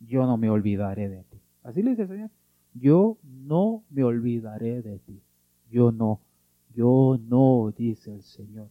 yo 0.00 0.26
no 0.26 0.36
me 0.36 0.50
olvidaré 0.50 1.08
de 1.08 1.24
ti. 1.24 1.38
Así 1.62 1.82
le 1.82 1.90
dice 1.90 2.02
el 2.02 2.08
Señor. 2.08 2.30
Yo 2.74 3.16
no 3.22 3.84
me 3.88 4.04
olvidaré 4.04 4.82
de 4.82 4.98
ti. 4.98 5.22
Yo 5.70 5.92
no, 5.92 6.20
yo 6.74 7.18
no, 7.26 7.72
dice 7.74 8.12
el 8.12 8.22
Señor. 8.22 8.68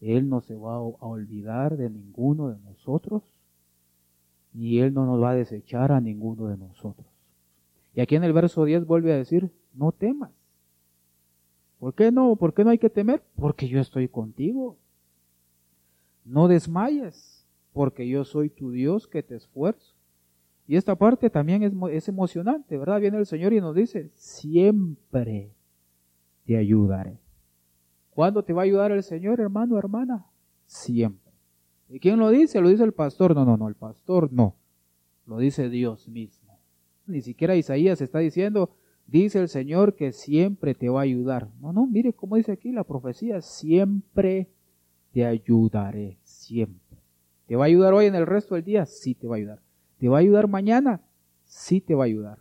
Él 0.00 0.28
no 0.28 0.42
se 0.42 0.54
va 0.54 0.74
a 0.74 0.78
olvidar 0.78 1.76
de 1.76 1.90
ninguno 1.90 2.50
de 2.50 2.60
nosotros, 2.60 3.24
ni 4.52 4.78
Él 4.78 4.94
no 4.94 5.06
nos 5.06 5.20
va 5.20 5.30
a 5.30 5.34
desechar 5.34 5.90
a 5.90 6.00
ninguno 6.00 6.46
de 6.46 6.56
nosotros. 6.56 7.08
Y 7.96 8.00
aquí 8.00 8.14
en 8.14 8.22
el 8.22 8.32
verso 8.32 8.64
10 8.64 8.86
vuelve 8.86 9.12
a 9.12 9.16
decir, 9.16 9.50
no 9.74 9.90
temas. 9.90 10.30
¿Por 11.80 11.94
qué 11.94 12.12
no? 12.12 12.36
¿Por 12.36 12.54
qué 12.54 12.62
no 12.62 12.70
hay 12.70 12.78
que 12.78 12.90
temer? 12.90 13.24
Porque 13.34 13.66
yo 13.66 13.80
estoy 13.80 14.06
contigo 14.06 14.76
no 16.26 16.48
desmayes, 16.48 17.46
porque 17.72 18.06
yo 18.06 18.24
soy 18.24 18.50
tu 18.50 18.72
Dios 18.72 19.06
que 19.06 19.22
te 19.22 19.36
esfuerzo. 19.36 19.94
Y 20.66 20.76
esta 20.76 20.96
parte 20.96 21.30
también 21.30 21.62
es, 21.62 21.72
es 21.92 22.08
emocionante, 22.08 22.76
¿verdad? 22.76 23.00
Viene 23.00 23.18
el 23.18 23.26
Señor 23.26 23.52
y 23.52 23.60
nos 23.60 23.74
dice, 23.74 24.10
siempre 24.14 25.52
te 26.44 26.56
ayudaré. 26.56 27.20
¿Cuándo 28.10 28.42
te 28.42 28.52
va 28.52 28.62
a 28.62 28.64
ayudar 28.64 28.90
el 28.90 29.04
Señor, 29.04 29.40
hermano, 29.40 29.78
hermana? 29.78 30.26
Siempre. 30.66 31.32
¿Y 31.88 32.00
quién 32.00 32.18
lo 32.18 32.30
dice? 32.30 32.60
Lo 32.60 32.68
dice 32.68 32.82
el 32.82 32.92
pastor. 32.92 33.34
No, 33.34 33.44
no, 33.44 33.56
no, 33.56 33.68
el 33.68 33.76
pastor 33.76 34.32
no. 34.32 34.56
Lo 35.26 35.38
dice 35.38 35.68
Dios 35.68 36.08
mismo. 36.08 36.45
Ni 37.06 37.20
siquiera 37.20 37.56
Isaías 37.56 38.00
está 38.00 38.18
diciendo, 38.18 38.70
dice 39.06 39.40
el 39.40 39.48
Señor 39.48 39.94
que 39.94 40.12
siempre 40.12 40.74
te 40.74 40.88
va 40.88 41.00
a 41.00 41.04
ayudar. 41.04 41.48
No, 41.60 41.72
no, 41.72 41.86
mire 41.86 42.12
cómo 42.12 42.36
dice 42.36 42.52
aquí 42.52 42.72
la 42.72 42.84
profecía, 42.84 43.40
siempre 43.40 44.48
te 45.12 45.24
ayudaré 45.24 46.18
siempre. 46.22 46.98
¿Te 47.46 47.56
va 47.56 47.64
a 47.64 47.66
ayudar 47.68 47.94
hoy 47.94 48.06
en 48.06 48.14
el 48.14 48.26
resto 48.26 48.56
del 48.56 48.64
día? 48.64 48.86
Sí 48.86 49.14
te 49.14 49.26
va 49.28 49.36
a 49.36 49.38
ayudar. 49.38 49.62
¿Te 49.98 50.08
va 50.08 50.18
a 50.18 50.20
ayudar 50.20 50.48
mañana? 50.48 51.00
Sí 51.44 51.80
te 51.80 51.94
va 51.94 52.04
a 52.04 52.06
ayudar. 52.06 52.38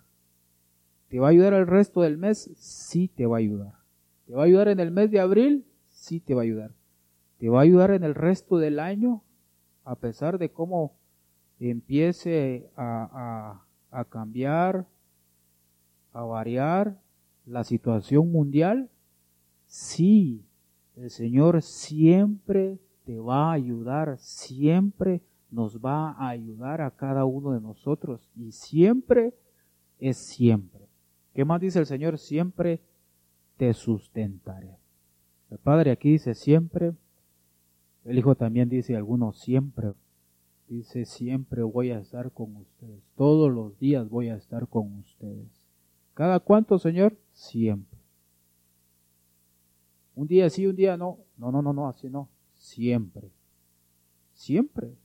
¿Te 1.10 1.20
va 1.20 1.28
a 1.28 1.30
ayudar 1.30 1.54
el 1.54 1.68
resto 1.68 2.02
del 2.02 2.18
mes? 2.18 2.50
Sí 2.56 3.08
te 3.08 3.26
va 3.26 3.38
a 3.38 3.40
ayudar. 3.40 3.74
¿Te 4.26 4.34
va 4.34 4.42
a 4.42 4.46
ayudar 4.46 4.68
en 4.68 4.80
el 4.80 4.92
mes 4.92 5.12
de 5.12 5.20
abril? 5.20 5.66
Sí 5.90 6.20
te 6.20 6.34
va 6.34 6.42
a 6.42 6.44
ayudar. 6.44 6.72
¿Te 7.38 7.50
va 7.50 7.60
a 7.60 7.64
ayudar 7.64 7.92
en 7.92 8.04
el 8.04 8.16
resto 8.16 8.58
del 8.58 8.80
año? 8.80 9.24
A 9.84 9.96
pesar 9.96 10.40
de 10.40 10.50
cómo 10.50 10.98
empiece 11.60 12.70
a, 12.76 13.10
a, 13.12 13.65
a 14.00 14.06
cambiar, 14.06 14.86
a 16.12 16.22
variar 16.24 17.00
la 17.46 17.64
situación 17.64 18.32
mundial, 18.32 18.90
sí 19.66 20.46
el 20.96 21.10
Señor 21.10 21.62
siempre 21.62 22.80
te 23.06 23.20
va 23.20 23.50
a 23.50 23.54
ayudar, 23.54 24.18
siempre 24.18 25.22
nos 25.52 25.80
va 25.80 26.12
a 26.12 26.30
ayudar 26.30 26.82
a 26.82 26.92
cada 26.92 27.25
uno 27.25 27.52
de 27.52 27.62
nosotros 27.62 28.30
y 28.36 28.52
siempre 28.52 29.34
es 30.00 30.18
siempre. 30.18 30.88
¿Qué 31.34 31.46
más 31.46 31.62
dice 31.62 31.80
el 31.80 31.86
Señor? 31.86 32.18
Siempre 32.18 32.82
te 33.58 33.74
sustentaré. 33.74 34.78
El 35.52 35.58
Padre 35.60 35.92
aquí 35.92 36.12
dice 36.12 36.34
siempre 36.34 36.94
El 38.04 38.18
Hijo 38.18 38.36
también 38.36 38.70
dice 38.70 38.96
algunos 38.96 39.40
siempre. 39.40 39.94
Dice 40.68 41.06
siempre 41.06 41.62
voy 41.62 41.92
a 41.92 42.00
estar 42.00 42.32
con 42.32 42.56
ustedes. 42.56 43.04
Todos 43.16 43.52
los 43.52 43.78
días 43.80 44.10
voy 44.10 44.30
a 44.30 44.36
estar 44.36 44.68
con 44.68 45.00
ustedes. 45.00 45.48
¿Cada 46.14 46.40
cuánto, 46.40 46.80
Señor? 46.80 47.18
Siempre. 47.34 48.00
Un 50.16 50.28
día 50.28 50.50
sí, 50.50 50.66
un 50.66 50.76
día 50.76 50.98
no. 50.98 51.20
No, 51.38 51.52
no, 51.52 51.62
no, 51.62 51.74
no, 51.74 51.88
así 51.88 52.10
no. 52.10 52.30
Siempre. 52.54 53.32
Siempre. 54.34 54.96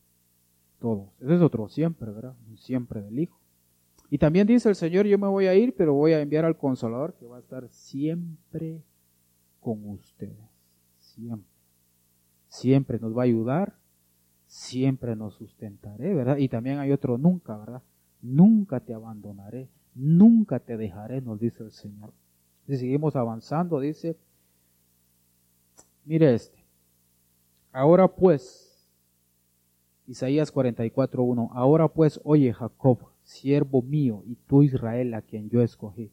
Todos. 0.79 1.11
Ese 1.21 1.35
es 1.35 1.43
otro 1.43 1.69
siempre, 1.69 2.11
¿verdad? 2.11 2.35
Un 2.49 2.57
siempre 2.57 3.03
del 3.03 3.19
Hijo. 3.19 3.39
Y 4.09 4.19
también 4.19 4.47
dice 4.47 4.69
el 4.69 4.77
Señor, 4.77 5.07
yo 5.07 5.19
me 5.19 5.29
voy 5.29 5.47
a 5.47 5.55
ir, 5.55 5.75
pero 5.77 5.95
voy 5.95 6.13
a 6.13 6.21
enviar 6.21 6.45
al 6.45 6.57
Consolador 6.57 7.15
que 7.15 7.27
va 7.27 7.37
a 7.37 7.41
estar 7.41 7.69
siempre 7.69 8.83
con 9.61 9.89
ustedes. 9.89 10.37
Siempre. 10.99 11.51
Siempre 12.49 12.99
nos 12.99 13.17
va 13.17 13.23
a 13.23 13.27
ayudar, 13.27 13.80
siempre 14.51 15.15
nos 15.15 15.35
sustentaré, 15.35 16.13
¿verdad? 16.13 16.37
Y 16.37 16.49
también 16.49 16.81
hay 16.81 16.91
otro 16.91 17.17
nunca, 17.19 17.57
¿verdad? 17.57 17.83
Nunca 18.21 18.81
te 18.81 18.93
abandonaré, 18.93 19.69
nunca 19.95 20.59
te 20.59 20.77
dejaré, 20.77 21.21
nos 21.21 21.39
dice 21.39 21.63
el 21.63 21.71
Señor. 21.71 22.13
Si 22.67 22.77
seguimos 22.77 23.15
avanzando, 23.15 23.79
dice, 23.79 24.17
mire 26.05 26.35
este, 26.35 26.59
ahora 27.71 28.09
pues, 28.09 28.91
Isaías 30.09 30.53
44.1, 30.53 31.51
ahora 31.53 31.87
pues, 31.87 32.21
oye 32.25 32.53
Jacob, 32.53 33.07
siervo 33.23 33.83
mío, 33.83 34.25
y 34.27 34.35
tú 34.35 34.65
Israel, 34.65 35.15
a 35.15 35.23
quien 35.23 35.49
yo 35.49 35.63
escogí. 35.63 36.11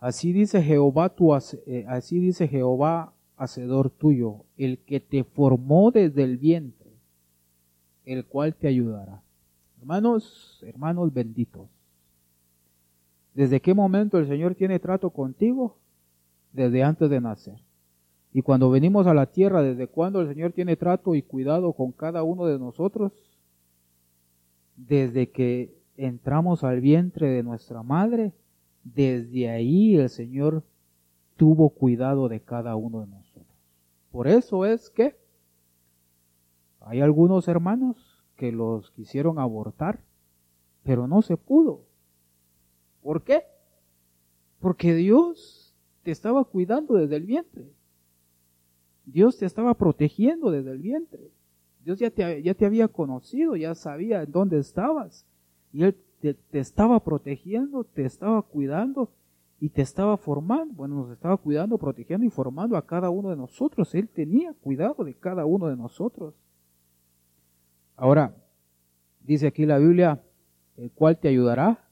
Así 0.00 0.32
dice 0.32 0.62
Jehová, 0.62 1.10
tu, 1.10 1.32
eh, 1.32 1.84
así 1.86 2.18
dice 2.18 2.48
Jehová, 2.48 3.14
hacedor 3.36 3.88
tuyo, 3.88 4.46
el 4.56 4.78
que 4.78 4.98
te 4.98 5.22
formó 5.22 5.92
desde 5.92 6.24
el 6.24 6.36
vientre, 6.38 6.79
el 8.10 8.24
cual 8.26 8.54
te 8.54 8.68
ayudará. 8.68 9.22
Hermanos, 9.78 10.62
hermanos 10.66 11.12
benditos, 11.12 11.68
¿desde 13.34 13.60
qué 13.60 13.72
momento 13.72 14.18
el 14.18 14.26
Señor 14.26 14.54
tiene 14.54 14.78
trato 14.78 15.10
contigo? 15.10 15.76
Desde 16.52 16.82
antes 16.82 17.08
de 17.08 17.20
nacer. 17.20 17.60
Y 18.32 18.42
cuando 18.42 18.70
venimos 18.70 19.06
a 19.06 19.14
la 19.14 19.26
tierra, 19.26 19.62
¿desde 19.62 19.86
cuándo 19.86 20.20
el 20.20 20.28
Señor 20.28 20.52
tiene 20.52 20.76
trato 20.76 21.14
y 21.14 21.22
cuidado 21.22 21.72
con 21.72 21.92
cada 21.92 22.22
uno 22.22 22.46
de 22.46 22.58
nosotros? 22.58 23.12
Desde 24.76 25.30
que 25.30 25.74
entramos 25.96 26.64
al 26.64 26.80
vientre 26.80 27.28
de 27.28 27.42
nuestra 27.42 27.82
madre, 27.82 28.32
desde 28.84 29.48
ahí 29.48 29.96
el 29.96 30.08
Señor 30.08 30.62
tuvo 31.36 31.70
cuidado 31.70 32.28
de 32.28 32.40
cada 32.40 32.76
uno 32.76 33.00
de 33.00 33.06
nosotros. 33.06 33.46
Por 34.10 34.26
eso 34.28 34.64
es 34.66 34.90
que 34.90 35.19
hay 36.80 37.00
algunos 37.00 37.48
hermanos 37.48 38.24
que 38.36 38.52
los 38.52 38.90
quisieron 38.92 39.38
abortar, 39.38 40.00
pero 40.82 41.06
no 41.06 41.22
se 41.22 41.36
pudo. 41.36 41.84
¿Por 43.02 43.22
qué? 43.22 43.42
Porque 44.60 44.94
Dios 44.94 45.74
te 46.02 46.10
estaba 46.10 46.44
cuidando 46.44 46.94
desde 46.94 47.16
el 47.16 47.24
vientre. 47.24 47.72
Dios 49.04 49.38
te 49.38 49.46
estaba 49.46 49.74
protegiendo 49.74 50.50
desde 50.50 50.70
el 50.72 50.78
vientre. 50.78 51.30
Dios 51.84 51.98
ya 51.98 52.10
te, 52.10 52.42
ya 52.42 52.54
te 52.54 52.66
había 52.66 52.88
conocido, 52.88 53.56
ya 53.56 53.74
sabía 53.74 54.22
en 54.22 54.30
dónde 54.30 54.58
estabas. 54.58 55.26
Y 55.72 55.84
Él 55.84 55.96
te, 56.20 56.36
estaba 56.52 57.00
protegiendo, 57.00 57.84
te 57.84 58.04
estaba 58.04 58.42
cuidando 58.42 59.10
y 59.58 59.70
te 59.70 59.82
estaba 59.82 60.16
formando. 60.16 60.74
Bueno, 60.74 60.96
nos 60.96 61.10
estaba 61.10 61.36
cuidando, 61.36 61.78
protegiendo 61.78 62.26
y 62.26 62.30
formando 62.30 62.76
a 62.76 62.86
cada 62.86 63.10
uno 63.10 63.30
de 63.30 63.36
nosotros. 63.36 63.94
Él 63.94 64.08
tenía 64.08 64.52
cuidado 64.54 65.04
de 65.04 65.14
cada 65.14 65.44
uno 65.46 65.68
de 65.68 65.76
nosotros. 65.76 66.34
Ahora, 68.00 68.34
dice 69.20 69.46
aquí 69.46 69.66
la 69.66 69.76
Biblia, 69.76 70.22
el 70.78 70.90
cual 70.90 71.18
te 71.18 71.28
ayudará. 71.28 71.86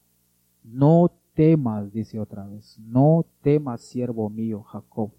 No 0.63 1.11
temas, 1.35 1.93
dice 1.93 2.19
otra 2.19 2.47
vez, 2.47 2.79
no 2.79 3.27
temas, 3.41 3.81
siervo 3.81 4.27
mío, 4.27 4.63
Jacob, 4.63 5.11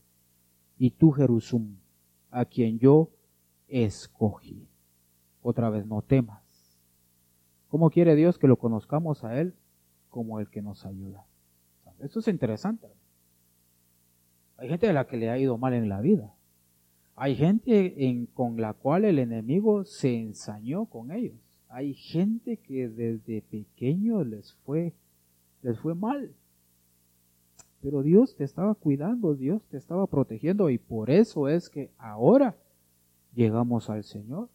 y 0.76 0.90
tú, 0.90 1.12
Jerusalén, 1.12 1.78
a 2.32 2.44
quien 2.44 2.80
yo 2.80 3.08
escogí. 3.68 4.66
Otra 5.42 5.70
vez, 5.70 5.86
no 5.86 6.02
temas. 6.02 6.42
¿Cómo 7.68 7.90
quiere 7.90 8.16
Dios 8.16 8.36
que 8.36 8.48
lo 8.48 8.56
conozcamos 8.56 9.22
a 9.22 9.40
Él 9.40 9.54
como 10.08 10.40
el 10.40 10.50
que 10.50 10.60
nos 10.60 10.84
ayuda? 10.86 11.24
Esto 12.00 12.18
es 12.18 12.26
interesante. 12.26 12.88
Hay 14.56 14.68
gente 14.68 14.88
a 14.88 14.92
la 14.92 15.06
que 15.06 15.16
le 15.16 15.30
ha 15.30 15.38
ido 15.38 15.56
mal 15.56 15.72
en 15.72 15.88
la 15.88 16.00
vida. 16.00 16.34
Hay 17.22 17.36
gente 17.36 18.06
en, 18.06 18.24
con 18.24 18.58
la 18.62 18.72
cual 18.72 19.04
el 19.04 19.18
enemigo 19.18 19.84
se 19.84 20.18
ensañó 20.18 20.86
con 20.86 21.10
ellos. 21.10 21.36
Hay 21.68 21.92
gente 21.92 22.56
que 22.56 22.88
desde 22.88 23.42
pequeño 23.42 24.24
les 24.24 24.54
fue, 24.64 24.94
les 25.60 25.78
fue 25.78 25.94
mal. 25.94 26.32
Pero 27.82 28.02
Dios 28.02 28.34
te 28.36 28.44
estaba 28.44 28.74
cuidando, 28.74 29.34
Dios 29.34 29.62
te 29.66 29.76
estaba 29.76 30.06
protegiendo 30.06 30.70
y 30.70 30.78
por 30.78 31.10
eso 31.10 31.46
es 31.46 31.68
que 31.68 31.90
ahora 31.98 32.56
llegamos 33.34 33.90
al 33.90 34.02
Señor. 34.02 34.48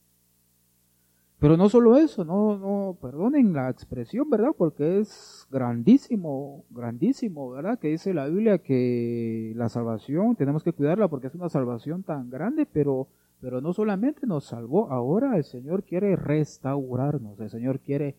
Pero 1.46 1.58
no 1.58 1.70
solo 1.70 1.96
eso, 1.96 2.26
no, 2.26 2.58
no, 2.58 2.98
perdonen 3.00 3.54
la 3.54 3.70
expresión, 3.70 4.28
¿verdad? 4.32 4.50
Porque 4.58 4.98
es 4.98 5.46
grandísimo, 5.52 6.66
grandísimo, 6.72 7.52
¿verdad? 7.52 7.78
Que 7.78 7.90
dice 7.90 8.16
la 8.16 8.26
Biblia 8.26 8.58
que 8.58 9.54
la 9.56 9.70
salvación 9.70 10.36
tenemos 10.36 10.64
que 10.64 10.74
cuidarla 10.74 11.08
porque 11.08 11.28
es 11.28 11.36
una 11.36 11.50
salvación 11.50 12.02
tan 12.02 12.32
grande, 12.32 12.66
pero, 12.66 13.10
pero 13.42 13.62
no 13.62 13.74
solamente 13.74 14.26
nos 14.26 14.46
salvó, 14.46 14.90
ahora 14.90 15.38
el 15.38 15.44
Señor 15.44 15.84
quiere 15.84 16.16
restaurarnos, 16.16 17.40
el 17.40 17.52
Señor 17.52 17.80
quiere 17.80 18.16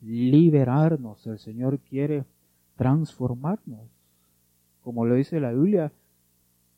liberarnos, 0.00 1.26
el 1.26 1.38
Señor 1.38 1.80
quiere 1.80 2.24
transformarnos. 2.76 3.90
Como 4.80 5.04
lo 5.04 5.16
dice 5.16 5.38
la 5.38 5.52
Biblia, 5.52 5.92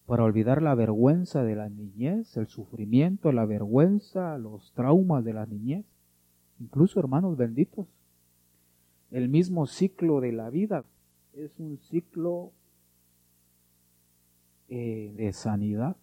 para 0.06 0.24
olvidar 0.24 0.62
la 0.62 0.74
vergüenza 0.74 1.44
de 1.44 1.54
la 1.54 1.68
niñez, 1.68 2.36
el 2.36 2.48
sufrimiento, 2.48 3.30
la 3.30 3.46
vergüenza, 3.46 4.36
los 4.36 4.72
traumas 4.72 5.24
de 5.24 5.32
la 5.32 5.46
niñez. 5.46 5.86
Incluso, 6.62 7.00
hermanos 7.00 7.36
benditos, 7.36 7.88
el 9.10 9.28
mismo 9.28 9.66
ciclo 9.66 10.20
de 10.20 10.30
la 10.30 10.48
vida 10.48 10.84
es 11.32 11.58
un 11.58 11.76
ciclo 11.78 12.52
eh, 14.68 15.12
de 15.16 15.32
sanidad. 15.32 15.96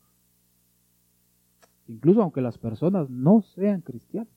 Incluso 1.87 2.21
aunque 2.21 2.41
las 2.41 2.57
personas 2.57 3.09
no 3.09 3.41
sean 3.41 3.79
cristianas. 3.79 4.27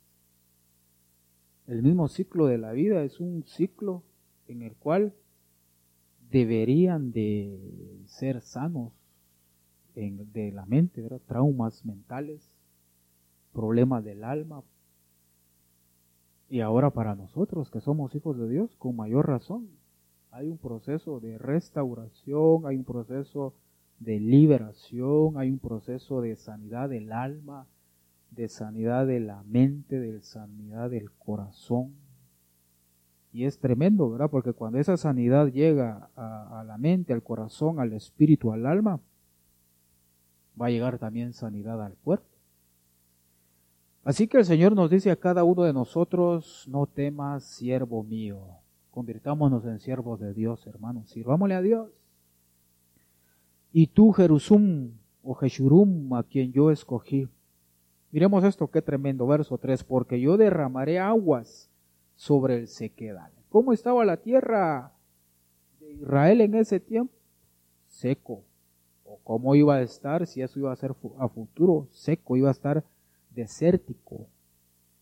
El 1.66 1.82
mismo 1.82 2.06
ciclo 2.06 2.46
de 2.46 2.58
la 2.58 2.70
vida 2.70 3.02
es 3.02 3.18
un 3.18 3.42
ciclo 3.44 4.04
en 4.46 4.62
el 4.62 4.76
cual 4.76 5.12
deberían 6.30 7.10
de 7.10 7.98
ser 8.06 8.42
sanos 8.42 8.92
de 9.96 10.52
la 10.52 10.66
mente, 10.66 11.02
traumas 11.26 11.84
mentales, 11.84 12.48
problemas 13.52 14.04
del 14.04 14.22
alma. 14.22 14.62
Y 16.52 16.60
ahora 16.60 16.90
para 16.90 17.14
nosotros 17.14 17.70
que 17.70 17.80
somos 17.80 18.14
hijos 18.14 18.36
de 18.36 18.46
Dios, 18.46 18.76
con 18.76 18.94
mayor 18.94 19.26
razón, 19.26 19.70
hay 20.30 20.50
un 20.50 20.58
proceso 20.58 21.18
de 21.18 21.38
restauración, 21.38 22.66
hay 22.66 22.76
un 22.76 22.84
proceso 22.84 23.54
de 24.00 24.20
liberación, 24.20 25.38
hay 25.38 25.50
un 25.50 25.58
proceso 25.58 26.20
de 26.20 26.36
sanidad 26.36 26.90
del 26.90 27.10
alma, 27.10 27.66
de 28.32 28.50
sanidad 28.50 29.06
de 29.06 29.20
la 29.20 29.42
mente, 29.44 29.98
de 29.98 30.20
sanidad 30.20 30.90
del 30.90 31.10
corazón. 31.12 31.94
Y 33.32 33.46
es 33.46 33.58
tremendo, 33.58 34.10
¿verdad? 34.10 34.28
Porque 34.28 34.52
cuando 34.52 34.78
esa 34.78 34.98
sanidad 34.98 35.46
llega 35.46 36.10
a 36.16 36.64
la 36.66 36.76
mente, 36.76 37.14
al 37.14 37.22
corazón, 37.22 37.80
al 37.80 37.94
espíritu, 37.94 38.52
al 38.52 38.66
alma, 38.66 39.00
va 40.60 40.66
a 40.66 40.70
llegar 40.70 40.98
también 40.98 41.32
sanidad 41.32 41.82
al 41.82 41.94
cuerpo. 41.94 42.31
Así 44.04 44.26
que 44.26 44.38
el 44.38 44.44
Señor 44.44 44.74
nos 44.74 44.90
dice 44.90 45.10
a 45.10 45.16
cada 45.16 45.44
uno 45.44 45.62
de 45.62 45.72
nosotros, 45.72 46.66
no 46.68 46.86
temas, 46.86 47.44
siervo 47.44 48.02
mío. 48.02 48.40
Convirtámonos 48.90 49.64
en 49.64 49.78
siervos 49.78 50.18
de 50.18 50.34
Dios, 50.34 50.66
hermanos. 50.66 51.08
Sirvámosle 51.10 51.54
a 51.54 51.62
Dios. 51.62 51.88
Y 53.72 53.86
tú, 53.86 54.12
Jerusum, 54.12 54.90
o 55.22 55.34
Jeshurum, 55.34 56.12
a 56.14 56.24
quien 56.24 56.52
yo 56.52 56.70
escogí. 56.70 57.28
Miremos 58.10 58.44
esto, 58.44 58.68
qué 58.68 58.82
tremendo, 58.82 59.26
verso 59.26 59.56
3, 59.56 59.84
porque 59.84 60.20
yo 60.20 60.36
derramaré 60.36 60.98
aguas 60.98 61.70
sobre 62.16 62.56
el 62.56 62.68
sequedal. 62.68 63.32
¿Cómo 63.48 63.72
estaba 63.72 64.04
la 64.04 64.16
tierra 64.16 64.92
de 65.80 65.92
Israel 65.92 66.40
en 66.40 66.54
ese 66.56 66.80
tiempo? 66.80 67.14
Seco, 67.86 68.42
cómo 69.22 69.54
iba 69.54 69.76
a 69.76 69.82
estar, 69.82 70.26
si 70.26 70.42
eso 70.42 70.58
iba 70.58 70.72
a 70.72 70.76
ser 70.76 70.94
a 71.18 71.28
futuro 71.28 71.86
seco, 71.90 72.36
iba 72.36 72.48
a 72.48 72.52
estar 72.52 72.84
desértico, 73.34 74.28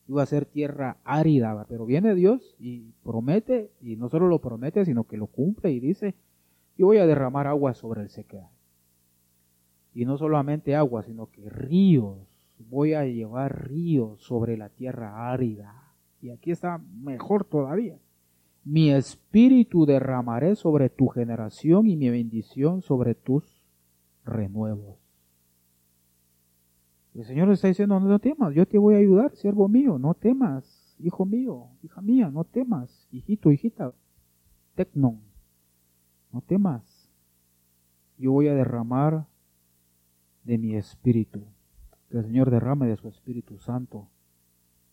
iba 0.08 0.22
a 0.22 0.26
ser 0.26 0.44
tierra 0.44 0.98
árida, 1.04 1.66
pero 1.68 1.86
viene 1.86 2.14
Dios 2.14 2.56
y 2.58 2.92
promete, 3.02 3.70
y 3.80 3.96
no 3.96 4.08
solo 4.08 4.28
lo 4.28 4.40
promete, 4.40 4.84
sino 4.84 5.04
que 5.04 5.16
lo 5.16 5.26
cumple 5.26 5.70
y 5.70 5.80
dice, 5.80 6.14
yo 6.76 6.86
voy 6.86 6.98
a 6.98 7.06
derramar 7.06 7.46
agua 7.46 7.74
sobre 7.74 8.02
el 8.02 8.10
sequedal. 8.10 8.50
Y 9.94 10.04
no 10.04 10.16
solamente 10.16 10.76
agua, 10.76 11.02
sino 11.02 11.26
que 11.30 11.48
ríos 11.48 12.30
voy 12.68 12.94
a 12.94 13.04
llevar 13.04 13.68
ríos 13.68 14.20
sobre 14.22 14.56
la 14.56 14.68
tierra 14.68 15.30
árida. 15.30 15.94
Y 16.20 16.30
aquí 16.30 16.50
está 16.50 16.78
mejor 16.78 17.44
todavía. 17.44 17.98
Mi 18.64 18.90
espíritu 18.90 19.86
derramaré 19.86 20.54
sobre 20.54 20.90
tu 20.90 21.08
generación 21.08 21.86
y 21.86 21.96
mi 21.96 22.10
bendición 22.10 22.82
sobre 22.82 23.14
tus 23.14 23.64
renuevos. 24.24 24.99
El 27.14 27.24
Señor 27.24 27.48
le 27.48 27.54
está 27.54 27.68
diciendo, 27.68 27.98
no, 27.98 28.18
temas, 28.20 28.54
yo 28.54 28.66
te 28.66 28.78
voy 28.78 28.94
a 28.94 28.98
ayudar, 28.98 29.34
siervo 29.34 29.68
mío, 29.68 29.98
no 29.98 30.14
temas, 30.14 30.94
hijo 30.98 31.26
mío, 31.26 31.66
hija 31.82 32.00
mía, 32.00 32.30
no 32.30 32.44
temas, 32.44 33.08
hijito, 33.10 33.50
hijita, 33.50 33.92
tecnon, 34.76 35.20
no 36.32 36.40
temas. 36.40 37.10
Yo 38.16 38.32
voy 38.32 38.46
a 38.48 38.54
derramar 38.54 39.26
de 40.44 40.58
mi 40.58 40.76
espíritu. 40.76 41.42
Que 42.10 42.18
el 42.18 42.24
Señor 42.24 42.50
derrame 42.50 42.86
de 42.86 42.96
su 42.96 43.08
Espíritu 43.08 43.58
Santo 43.58 44.08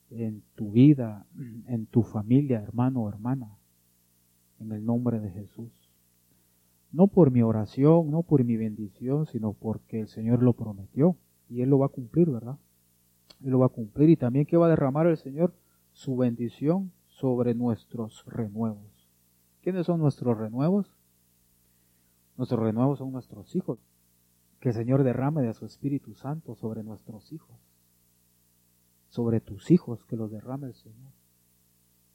en 0.09 0.43
tu 0.55 0.71
vida, 0.71 1.25
en 1.67 1.85
tu 1.87 2.03
familia, 2.03 2.61
hermano 2.61 3.01
o 3.01 3.09
hermana, 3.09 3.57
en 4.59 4.71
el 4.71 4.85
nombre 4.85 5.19
de 5.19 5.31
Jesús. 5.31 5.71
No 6.91 7.07
por 7.07 7.31
mi 7.31 7.41
oración, 7.41 8.09
no 8.09 8.23
por 8.23 8.43
mi 8.43 8.55
bendición, 8.55 9.25
sino 9.25 9.53
porque 9.53 9.99
el 9.99 10.07
Señor 10.07 10.41
lo 10.41 10.53
prometió 10.53 11.17
y 11.49 11.61
Él 11.61 11.69
lo 11.69 11.79
va 11.79 11.87
a 11.87 11.89
cumplir, 11.89 12.29
¿verdad? 12.29 12.57
Él 13.43 13.51
lo 13.51 13.59
va 13.59 13.67
a 13.67 13.69
cumplir 13.69 14.09
y 14.09 14.17
también 14.17 14.45
que 14.45 14.57
va 14.57 14.67
a 14.67 14.69
derramar 14.69 15.07
el 15.07 15.17
Señor 15.17 15.53
su 15.91 16.15
bendición 16.15 16.91
sobre 17.07 17.53
nuestros 17.55 18.23
renuevos. 18.25 19.07
¿Quiénes 19.61 19.85
son 19.85 19.99
nuestros 19.99 20.37
renuevos? 20.37 20.93
Nuestros 22.37 22.61
renuevos 22.61 22.99
son 22.99 23.11
nuestros 23.11 23.55
hijos. 23.55 23.79
Que 24.59 24.69
el 24.69 24.75
Señor 24.75 25.03
derrame 25.03 25.41
de 25.41 25.53
su 25.53 25.65
Espíritu 25.65 26.13
Santo 26.13 26.55
sobre 26.55 26.83
nuestros 26.83 27.31
hijos 27.31 27.57
sobre 29.09 29.41
tus 29.41 29.71
hijos 29.71 30.03
que 30.05 30.15
los 30.15 30.31
derrame 30.31 30.67
el 30.67 30.73
Señor 30.75 31.11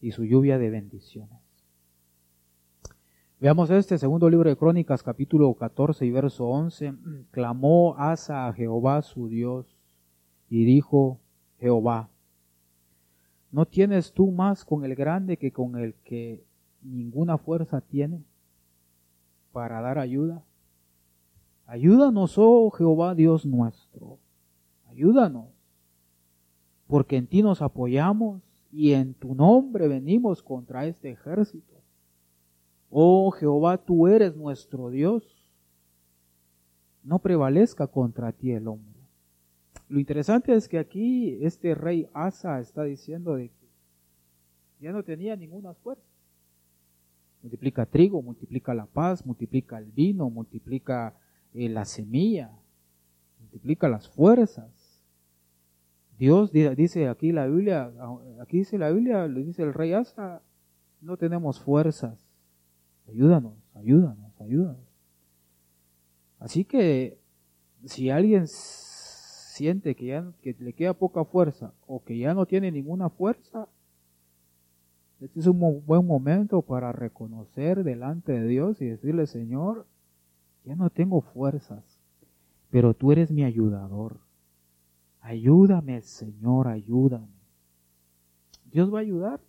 y 0.01 0.13
su 0.13 0.25
lluvia 0.25 0.59
de 0.59 0.71
bendiciones. 0.71 1.41
Veamos 3.43 3.71
este 3.71 3.99
segundo 3.99 4.31
libro 4.31 4.49
de 4.49 4.57
Crónicas, 4.57 5.03
capítulo 5.03 5.53
14 5.53 6.07
y 6.07 6.13
verso 6.13 6.47
11. 6.47 6.95
Clamó 7.33 7.97
Asa 7.99 8.47
a 8.47 8.53
Jehová 8.53 9.03
su 9.03 9.27
Dios 9.27 9.67
y 10.49 10.65
dijo 10.65 11.19
Jehová, 11.59 12.09
¿no 13.51 13.67
tienes 13.67 14.13
tú 14.13 14.31
más 14.31 14.65
con 14.65 14.85
el 14.85 14.95
grande 14.95 15.39
que 15.39 15.51
con 15.51 15.77
el 15.77 15.95
que 16.05 16.45
ninguna 16.83 17.37
fuerza 17.37 17.81
tiene 17.81 18.23
para 19.51 19.81
dar 19.81 19.99
ayuda? 19.99 20.45
Ayúdanos, 21.67 22.35
oh 22.37 22.71
Jehová 22.71 23.17
Dios 23.17 23.45
nuestro, 23.45 24.21
ayúdanos 24.87 25.49
porque 26.87 27.17
en 27.17 27.27
ti 27.27 27.43
nos 27.43 27.61
apoyamos 27.61 28.41
y 28.71 28.93
en 28.93 29.15
tu 29.15 29.35
nombre 29.35 29.89
venimos 29.89 30.45
contra 30.45 30.87
este 30.87 31.11
ejército. 31.11 31.72
Oh 32.95 33.31
Jehová, 33.31 33.79
tú 33.79 34.07
eres 34.07 34.37
nuestro 34.37 34.91
Dios. 34.91 35.25
No 37.03 37.19
prevalezca 37.19 37.87
contra 37.87 38.33
ti 38.33 38.53
el 38.53 38.69
hombre. 38.69 39.01
Lo 39.89 39.99
interesante 39.99 40.55
es 40.55 40.69
que 40.69 40.79
aquí 40.79 41.39
este 41.45 41.75
rey 41.75 42.09
Asa 42.13 42.61
está 42.61 42.85
diciendo 42.85 43.35
de 43.35 43.49
que 43.49 43.69
ya 44.81 44.93
no 44.93 45.03
tenía 45.03 45.35
ninguna 45.35 45.75
fuerza. 45.75 46.05
Multiplica 47.43 47.87
trigo, 47.87 48.23
multiplica 48.23 48.73
la 48.75 48.87
paz, 48.87 49.27
multiplica 49.27 49.79
el 49.79 49.91
vino, 49.91 50.31
multiplica 50.31 51.17
eh, 51.55 51.69
la 51.69 51.85
semilla, 51.85 52.53
multiplica 53.41 53.89
las 53.89 54.09
fuerzas 54.09 54.83
Dios 56.23 56.53
dice 56.53 57.09
aquí 57.09 57.33
la 57.33 57.49
Biblia, 57.49 57.93
aquí 58.41 58.59
dice 58.59 58.79
la 58.79 58.91
Biblia, 58.91 59.27
le 59.27 59.43
dice 59.43 59.65
el 59.65 59.75
rey 59.75 59.93
Asa, 59.93 60.41
no 61.01 61.17
tenemos 61.17 61.59
fuerzas. 61.61 62.32
Ayúdanos, 63.09 63.55
ayúdanos, 63.75 64.41
ayúdanos. 64.41 64.93
Así 66.39 66.65
que 66.65 67.19
si 67.85 68.11
alguien 68.11 68.47
siente 68.47 69.95
que 69.95 70.07
ya 70.07 70.33
que 70.41 70.57
le 70.59 70.73
queda 70.73 70.95
poca 70.95 71.25
fuerza 71.25 71.73
o 71.87 72.03
que 72.03 72.19
ya 72.19 72.35
no 72.35 72.47
tiene 72.47 72.71
ninguna 72.73 73.11
fuerza, 73.11 73.69
este 75.21 75.39
es 75.39 75.47
un 75.47 75.85
buen 75.87 76.05
momento 76.05 76.63
para 76.63 76.91
reconocer 76.91 77.85
delante 77.85 78.33
de 78.33 78.49
Dios 78.49 78.83
y 78.83 78.87
decirle, 78.87 79.29
Señor, 79.29 79.87
ya 80.65 80.75
no 80.75 80.91
tengo 80.91 81.21
fuerzas, 81.21 82.01
pero 82.71 82.95
tú 82.95 83.13
eres 83.13 83.31
mi 83.31 83.45
ayudador. 83.45 84.19
Ayúdame, 85.21 86.03
Señor, 86.03 86.67
ayúdame. 86.67 87.29
Dios 88.73 88.93
va 88.93 88.99
a 88.99 89.03
ayudar. 89.03 89.41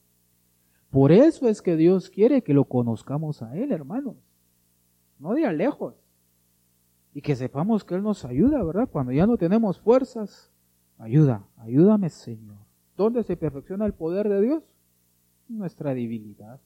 Por 0.94 1.12
eso 1.12 1.48
es 1.48 1.64
que 1.64 1.76
Dios 1.76 2.12
quiere 2.12 2.44
que 2.44 2.54
lo 2.54 2.66
conozcamos 2.66 3.42
a 3.42 3.58
Él, 3.58 3.72
hermanos. 3.72 4.16
No 5.18 5.34
de 5.34 5.44
a 5.48 5.52
lejos. 5.52 5.96
Y 7.16 7.24
que 7.24 7.36
sepamos 7.36 7.84
que 7.84 7.96
Él 7.96 8.04
nos 8.04 8.24
ayuda, 8.26 8.64
¿verdad? 8.64 8.88
Cuando 8.88 9.12
ya 9.12 9.26
no 9.26 9.36
tenemos 9.36 9.80
fuerzas. 9.80 10.52
Ayuda, 11.00 11.48
ayúdame, 11.58 12.12
Señor. 12.12 12.58
¿Dónde 12.96 13.24
se 13.24 13.36
perfecciona 13.36 13.88
el 13.88 13.94
poder 13.94 14.30
de 14.30 14.40
Dios? 14.40 14.64
Nuestra 15.48 15.96
debilidad. 15.96 16.62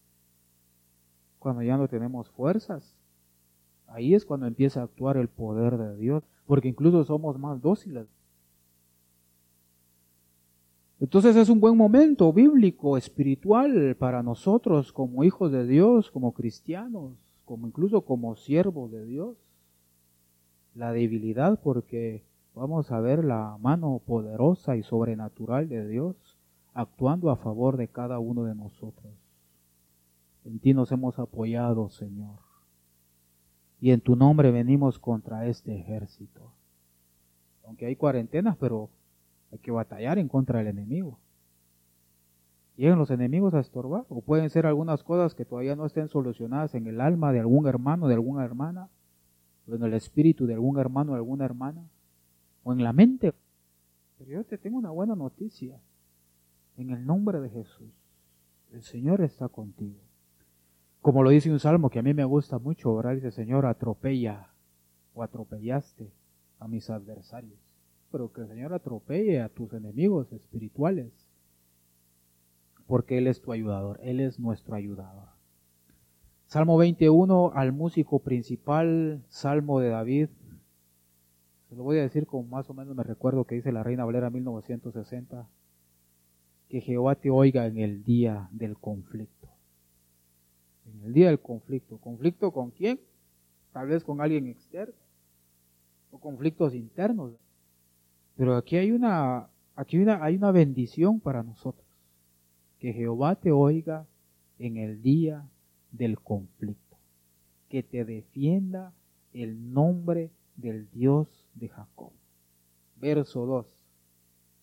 Cuando 1.40 1.62
ya 1.62 1.78
no 1.78 1.88
tenemos 1.88 2.30
fuerzas. 2.30 2.98
Ahí 3.88 4.14
es 4.14 4.26
cuando 4.26 4.46
empieza 4.46 4.82
a 4.82 4.84
actuar 4.84 5.16
el 5.16 5.30
poder 5.30 5.78
de 5.78 5.96
Dios. 5.96 6.28
Porque 6.46 6.68
incluso 6.68 7.06
somos 7.06 7.40
más 7.40 7.62
dóciles. 7.62 8.10
Entonces 11.00 11.36
es 11.36 11.50
un 11.50 11.60
buen 11.60 11.78
momento 11.78 12.34
bíblico, 12.34 12.98
espiritual 12.98 13.96
para 13.98 14.24
nosotros 14.24 14.92
como 14.92 15.24
hijos 15.24 15.52
de 15.52 15.68
Dios, 15.68 16.10
como 16.10 16.34
cristianos, 16.34 17.14
como 17.46 17.68
incluso 17.68 18.02
como 18.02 18.36
siervos 18.36 18.92
de 18.92 19.06
Dios. 19.06 19.38
La 20.74 20.92
debilidad 20.92 21.60
porque 21.62 22.24
vamos 22.56 22.92
a 22.92 23.00
ver 23.00 23.24
la 23.24 23.58
mano 23.60 24.02
poderosa 24.06 24.76
y 24.76 24.82
sobrenatural 24.82 25.70
de 25.70 25.88
Dios 25.88 26.16
actuando 26.74 27.30
a 27.30 27.36
favor 27.36 27.78
de 27.78 27.88
cada 27.88 28.18
uno 28.18 28.44
de 28.44 28.56
nosotros. 28.56 29.14
En 30.46 30.60
ti 30.60 30.74
nos 30.74 30.92
hemos 30.92 31.20
apoyado, 31.20 31.90
Señor. 31.90 32.40
Y 33.80 33.92
en 33.92 34.02
tu 34.02 34.16
nombre 34.16 34.52
venimos 34.52 34.98
contra 34.98 35.46
este 35.48 35.76
ejército. 35.76 36.54
Aunque 37.66 37.86
hay 37.86 37.96
cuarentenas, 37.96 38.58
pero 38.58 38.90
hay 39.52 39.60
que 39.60 39.72
batallar 39.72 40.18
en 40.18 40.28
contra 40.28 40.60
del 40.60 40.68
enemigo. 40.68 41.20
Llegan 42.76 43.00
los 43.00 43.10
enemigos 43.10 43.54
a 43.54 43.60
estorbar, 43.60 44.06
o 44.10 44.22
pueden 44.22 44.50
ser 44.50 44.66
algunas 44.66 45.04
cosas 45.04 45.34
que 45.34 45.46
todavía 45.46 45.76
no 45.76 45.86
estén 45.86 46.10
solucionadas 46.10 46.76
en 46.76 46.86
el 46.88 47.02
alma 47.02 47.32
de 47.32 47.40
algún 47.40 47.68
hermano, 47.68 48.08
de 48.08 48.14
alguna 48.14 48.46
hermana, 48.46 48.90
o 49.68 49.76
en 49.76 49.84
el 49.84 49.94
espíritu 49.94 50.46
de 50.46 50.54
algún 50.54 50.78
hermano, 50.78 51.14
o 51.14 51.16
alguna 51.16 51.46
hermana, 51.46 51.84
o 52.64 52.74
en 52.74 52.84
la 52.84 52.94
mente. 52.94 53.34
Pero 54.18 54.32
yo 54.32 54.44
te 54.44 54.58
tengo 54.58 54.78
una 54.78 54.92
buena 54.92 55.16
noticia. 55.16 55.80
En 56.78 56.92
el 56.92 57.06
nombre 57.08 57.40
de 57.40 57.50
Jesús, 57.50 57.90
el 58.72 58.84
Señor 58.84 59.22
está 59.22 59.48
contigo. 59.48 60.00
Como 61.02 61.24
lo 61.24 61.32
dice 61.32 61.52
un 61.52 61.60
salmo 61.60 61.90
que 61.90 62.00
a 62.00 62.04
mí 62.04 62.14
me 62.14 62.26
gusta 62.26 62.60
mucho, 62.60 62.96
¿verdad? 62.96 63.16
Dice, 63.16 63.32
Señor, 63.32 63.66
atropella 63.66 64.50
o 65.16 65.24
atropellaste 65.24 66.12
a 66.60 66.68
mis 66.68 66.92
adversarios 66.92 67.67
pero 68.12 68.32
que 68.32 68.42
el 68.42 68.48
Señor 68.48 68.74
atropelle 68.74 69.42
a 69.42 69.50
tus 69.50 69.74
enemigos 69.74 70.32
espirituales, 70.32 71.12
porque 72.86 73.18
Él 73.18 73.28
es 73.28 73.42
tu 73.42 73.52
ayudador, 73.52 74.00
Él 74.02 74.20
es 74.20 74.40
nuestro 74.40 74.76
ayudador. 74.76 75.30
Salmo 76.48 76.78
21 76.78 77.52
al 77.54 77.74
músico 77.74 78.20
principal, 78.20 79.22
Salmo 79.28 79.82
de 79.82 79.90
David. 79.90 80.30
Se 81.68 81.76
lo 81.76 81.84
voy 81.84 81.98
a 81.98 82.04
decir 82.04 82.26
con 82.26 82.50
más 82.50 82.70
o 82.70 82.74
menos 82.74 82.96
me 82.96 83.04
recuerdo 83.04 83.44
que 83.44 83.56
dice 83.56 83.74
la 83.74 83.84
Reina 83.84 84.06
Valera 84.06 84.30
1960, 84.30 85.50
que 86.70 86.80
Jehová 86.80 87.16
te 87.16 87.30
oiga 87.30 87.68
en 87.68 87.78
el 87.78 88.04
día 88.06 88.48
del 88.52 88.78
conflicto. 88.78 89.50
En 90.86 91.04
el 91.04 91.14
día 91.14 91.28
del 91.28 91.42
conflicto. 91.42 91.98
¿Conflicto 91.98 92.52
con 92.52 92.72
quién? 92.72 93.02
Tal 93.74 93.88
vez 93.88 94.06
con 94.06 94.22
alguien 94.22 94.48
externo. 94.48 94.96
O 96.12 96.20
conflictos 96.20 96.74
internos. 96.74 97.34
Pero 98.38 98.56
aquí 98.56 98.78
hay 98.78 98.92
una, 98.92 99.50
aquí 99.76 99.98
hay 99.98 100.36
una 100.36 100.52
bendición 100.52 101.20
para 101.20 101.44
nosotros. 101.44 101.86
Que 102.80 102.94
Jehová 102.94 103.36
te 103.36 103.52
oiga 103.52 104.06
en 104.60 104.78
el 104.78 105.02
día 105.02 105.50
del 105.92 106.20
conflicto. 106.20 106.98
Que 107.68 107.82
te 107.82 108.06
defienda 108.06 108.94
el 109.34 109.74
nombre 109.74 110.32
del 110.56 110.90
Dios 110.92 111.48
de 111.56 111.70
Jacob. 111.70 112.12
Verso 112.96 113.46
2. 113.46 113.66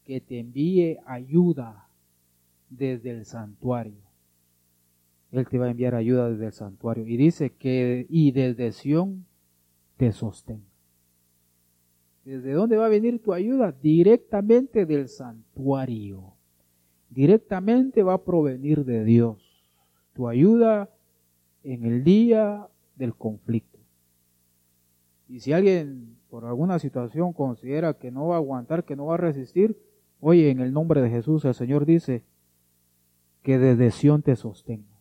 Que 0.04 0.20
te 0.20 0.38
envíe 0.38 0.98
ayuda 1.04 1.88
desde 2.70 3.10
el 3.10 3.24
santuario. 3.24 4.04
Él 5.32 5.48
te 5.48 5.58
va 5.58 5.66
a 5.66 5.70
enviar 5.70 5.96
ayuda 5.96 6.30
desde 6.30 6.46
el 6.46 6.52
santuario. 6.52 7.06
Y 7.08 7.16
dice 7.16 7.50
que, 7.50 8.06
y 8.08 8.30
desde 8.30 8.70
Sión 8.70 9.26
te 9.96 10.12
sostenga. 10.12 10.73
¿Desde 12.24 12.52
dónde 12.52 12.76
va 12.76 12.86
a 12.86 12.90
venir 12.90 13.22
tu 13.22 13.32
ayuda? 13.34 13.72
Directamente 13.72 14.86
del 14.86 15.08
santuario. 15.08 16.32
Directamente 17.10 18.02
va 18.02 18.14
a 18.14 18.24
provenir 18.24 18.84
de 18.84 19.04
Dios. 19.04 19.64
Tu 20.14 20.26
ayuda 20.26 20.90
en 21.62 21.84
el 21.84 22.02
día 22.02 22.66
del 22.96 23.14
conflicto. 23.14 23.78
Y 25.28 25.40
si 25.40 25.52
alguien 25.52 26.16
por 26.30 26.44
alguna 26.44 26.78
situación 26.78 27.32
considera 27.32 27.94
que 27.94 28.10
no 28.10 28.28
va 28.28 28.36
a 28.36 28.38
aguantar, 28.38 28.84
que 28.84 28.96
no 28.96 29.06
va 29.06 29.14
a 29.14 29.18
resistir, 29.18 29.78
oye, 30.20 30.50
en 30.50 30.60
el 30.60 30.72
nombre 30.72 31.02
de 31.02 31.10
Jesús 31.10 31.44
el 31.44 31.54
Señor 31.54 31.86
dice 31.86 32.24
que 33.42 33.58
desde 33.58 33.90
Sión 33.90 34.22
te 34.22 34.34
sostenga. 34.34 34.98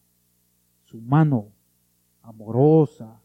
Su 0.84 1.00
mano 1.02 1.48
amorosa, 2.22 3.23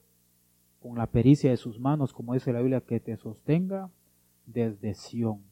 con 0.81 0.97
la 0.97 1.07
pericia 1.07 1.51
de 1.51 1.57
sus 1.57 1.81
manos, 1.81 2.13
como 2.13 2.35
dice 2.35 2.53
la 2.53 2.61
Biblia, 2.61 2.81
que 2.81 3.01
te 3.01 3.17
sostenga 3.17 3.91
desde 4.47 4.95
Sión, 4.95 5.43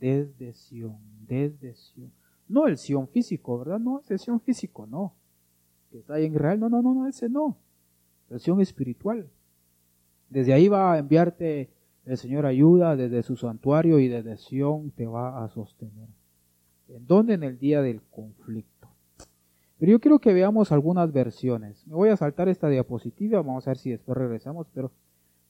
desde 0.00 0.52
Sión, 0.52 0.98
desde 1.26 1.74
Sión. 1.74 2.12
No 2.48 2.66
el 2.66 2.76
Sión 2.76 3.08
físico, 3.08 3.58
¿verdad? 3.58 3.78
No, 3.78 4.00
ese 4.00 4.18
Sión 4.18 4.40
físico, 4.40 4.86
no. 4.86 5.14
Que 5.90 5.98
está 5.98 6.14
ahí 6.14 6.26
en 6.26 6.34
Israel, 6.34 6.60
no, 6.60 6.68
no, 6.68 6.82
no, 6.82 6.94
no, 6.94 7.06
ese 7.06 7.28
no. 7.28 7.58
El 8.28 8.40
Sión 8.40 8.60
espiritual. 8.60 9.30
Desde 10.28 10.52
ahí 10.52 10.68
va 10.68 10.94
a 10.94 10.98
enviarte 10.98 11.70
el 12.04 12.16
Señor 12.16 12.46
ayuda, 12.46 12.96
desde 12.96 13.22
su 13.22 13.36
santuario 13.36 13.98
y 14.00 14.08
desde 14.08 14.36
Sión 14.36 14.90
te 14.90 15.06
va 15.06 15.44
a 15.44 15.48
sostener. 15.48 16.08
¿En 16.88 17.06
dónde? 17.06 17.34
En 17.34 17.42
el 17.44 17.58
día 17.58 17.80
del 17.80 18.02
conflicto. 18.02 18.71
Pero 19.82 19.90
yo 19.94 20.00
quiero 20.00 20.20
que 20.20 20.32
veamos 20.32 20.70
algunas 20.70 21.12
versiones. 21.12 21.84
Me 21.88 21.96
voy 21.96 22.10
a 22.10 22.16
saltar 22.16 22.48
esta 22.48 22.68
diapositiva, 22.68 23.42
vamos 23.42 23.66
a 23.66 23.70
ver 23.70 23.78
si 23.78 23.90
después 23.90 24.16
regresamos, 24.16 24.68
pero 24.72 24.92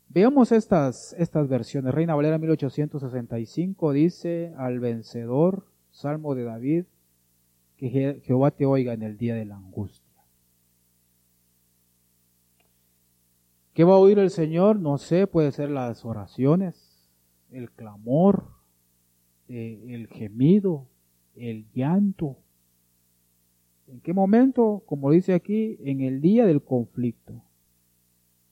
veamos 0.08 0.52
estas, 0.52 1.14
estas 1.18 1.48
versiones. 1.48 1.94
Reina 1.94 2.14
Valera 2.14 2.38
1865 2.38 3.92
dice 3.92 4.54
al 4.56 4.80
vencedor, 4.80 5.66
Salmo 5.90 6.34
de 6.34 6.44
David, 6.44 6.84
que 7.76 8.22
Jehová 8.24 8.52
te 8.52 8.64
oiga 8.64 8.94
en 8.94 9.02
el 9.02 9.18
día 9.18 9.34
de 9.34 9.44
la 9.44 9.56
angustia. 9.56 10.24
¿Qué 13.74 13.84
va 13.84 13.96
a 13.96 13.98
oír 13.98 14.18
el 14.18 14.30
Señor? 14.30 14.80
No 14.80 14.96
sé, 14.96 15.26
puede 15.26 15.52
ser 15.52 15.68
las 15.68 16.06
oraciones, 16.06 17.12
el 17.50 17.70
clamor, 17.70 18.46
eh, 19.48 19.88
el 19.88 20.06
gemido, 20.06 20.86
el 21.34 21.66
llanto, 21.74 22.38
¿En 23.92 24.00
qué 24.00 24.14
momento? 24.14 24.82
Como 24.86 25.10
dice 25.10 25.34
aquí, 25.34 25.76
en 25.80 26.00
el 26.00 26.22
día 26.22 26.46
del 26.46 26.62
conflicto. 26.62 27.34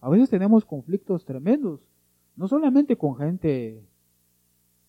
A 0.02 0.10
veces 0.10 0.28
tenemos 0.28 0.66
conflictos 0.66 1.24
tremendos, 1.24 1.80
no 2.36 2.46
solamente 2.46 2.96
con 2.96 3.16
gente, 3.16 3.82